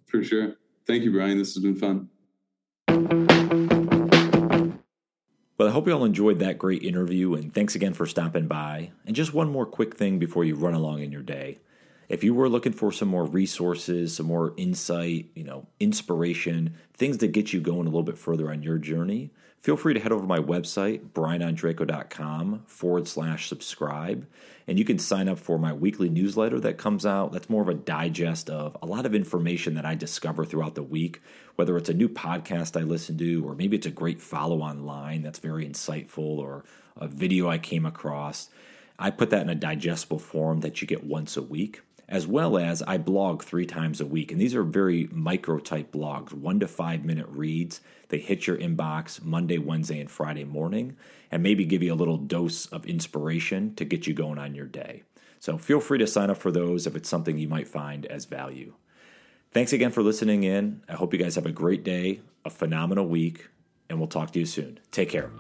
For 0.06 0.22
sure. 0.22 0.54
Thank 0.86 1.02
you, 1.02 1.12
Brian. 1.12 1.38
This 1.38 1.54
has 1.54 1.62
been 1.62 1.76
fun. 1.76 3.31
Hope 5.82 5.88
you 5.88 5.94
all 5.94 6.04
enjoyed 6.04 6.38
that 6.38 6.58
great 6.58 6.84
interview, 6.84 7.34
and 7.34 7.52
thanks 7.52 7.74
again 7.74 7.92
for 7.92 8.06
stopping 8.06 8.46
by. 8.46 8.92
And 9.04 9.16
just 9.16 9.34
one 9.34 9.50
more 9.50 9.66
quick 9.66 9.96
thing 9.96 10.20
before 10.20 10.44
you 10.44 10.54
run 10.54 10.74
along 10.74 11.02
in 11.02 11.10
your 11.10 11.22
day. 11.22 11.58
If 12.12 12.22
you 12.22 12.34
were 12.34 12.50
looking 12.50 12.74
for 12.74 12.92
some 12.92 13.08
more 13.08 13.24
resources, 13.24 14.16
some 14.16 14.26
more 14.26 14.52
insight, 14.58 15.30
you 15.34 15.44
know, 15.44 15.66
inspiration, 15.80 16.76
things 16.92 17.16
that 17.18 17.28
get 17.28 17.54
you 17.54 17.60
going 17.62 17.86
a 17.86 17.90
little 17.90 18.02
bit 18.02 18.18
further 18.18 18.50
on 18.50 18.62
your 18.62 18.76
journey, 18.76 19.30
feel 19.62 19.78
free 19.78 19.94
to 19.94 20.00
head 20.00 20.12
over 20.12 20.20
to 20.20 20.28
my 20.28 20.38
website, 20.38 21.12
brianondrako.com 21.14 22.64
forward 22.66 23.08
slash 23.08 23.48
subscribe. 23.48 24.26
And 24.66 24.78
you 24.78 24.84
can 24.84 24.98
sign 24.98 25.26
up 25.26 25.38
for 25.38 25.58
my 25.58 25.72
weekly 25.72 26.10
newsletter 26.10 26.60
that 26.60 26.76
comes 26.76 27.06
out. 27.06 27.32
That's 27.32 27.48
more 27.48 27.62
of 27.62 27.70
a 27.70 27.74
digest 27.74 28.50
of 28.50 28.76
a 28.82 28.86
lot 28.86 29.06
of 29.06 29.14
information 29.14 29.72
that 29.76 29.86
I 29.86 29.94
discover 29.94 30.44
throughout 30.44 30.74
the 30.74 30.82
week, 30.82 31.22
whether 31.56 31.78
it's 31.78 31.88
a 31.88 31.94
new 31.94 32.10
podcast 32.10 32.78
I 32.78 32.84
listen 32.84 33.16
to, 33.16 33.48
or 33.48 33.54
maybe 33.54 33.78
it's 33.78 33.86
a 33.86 33.90
great 33.90 34.20
follow 34.20 34.60
online 34.60 35.22
that's 35.22 35.38
very 35.38 35.66
insightful, 35.66 36.36
or 36.36 36.66
a 36.94 37.08
video 37.08 37.48
I 37.48 37.56
came 37.56 37.86
across. 37.86 38.50
I 38.98 39.08
put 39.08 39.30
that 39.30 39.40
in 39.40 39.48
a 39.48 39.54
digestible 39.54 40.18
form 40.18 40.60
that 40.60 40.82
you 40.82 40.86
get 40.86 41.04
once 41.04 41.38
a 41.38 41.42
week 41.42 41.80
as 42.08 42.26
well 42.26 42.58
as 42.58 42.82
I 42.82 42.98
blog 42.98 43.42
three 43.42 43.66
times 43.66 44.00
a 44.00 44.06
week. 44.06 44.30
And 44.32 44.40
these 44.40 44.54
are 44.54 44.62
very 44.62 45.08
micro 45.10 45.58
type 45.58 45.92
blogs, 45.92 46.32
one 46.32 46.60
to 46.60 46.68
five 46.68 47.04
minute 47.04 47.26
reads. 47.28 47.80
They 48.08 48.18
hit 48.18 48.46
your 48.46 48.56
inbox 48.56 49.22
Monday, 49.22 49.58
Wednesday, 49.58 50.00
and 50.00 50.10
Friday 50.10 50.44
morning, 50.44 50.96
and 51.30 51.42
maybe 51.42 51.64
give 51.64 51.82
you 51.82 51.92
a 51.92 51.96
little 51.96 52.18
dose 52.18 52.66
of 52.66 52.86
inspiration 52.86 53.74
to 53.76 53.84
get 53.84 54.06
you 54.06 54.14
going 54.14 54.38
on 54.38 54.54
your 54.54 54.66
day. 54.66 55.04
So 55.40 55.58
feel 55.58 55.80
free 55.80 55.98
to 55.98 56.06
sign 56.06 56.30
up 56.30 56.36
for 56.36 56.52
those 56.52 56.86
if 56.86 56.94
it's 56.94 57.08
something 57.08 57.38
you 57.38 57.48
might 57.48 57.66
find 57.66 58.06
as 58.06 58.26
value. 58.26 58.74
Thanks 59.50 59.72
again 59.72 59.90
for 59.90 60.02
listening 60.02 60.44
in. 60.44 60.82
I 60.88 60.94
hope 60.94 61.12
you 61.12 61.18
guys 61.18 61.34
have 61.34 61.46
a 61.46 61.52
great 61.52 61.84
day, 61.84 62.20
a 62.44 62.50
phenomenal 62.50 63.06
week, 63.06 63.48
and 63.88 63.98
we'll 63.98 64.08
talk 64.08 64.30
to 64.32 64.38
you 64.38 64.46
soon. 64.46 64.80
Take 64.90 65.10
care. 65.10 65.30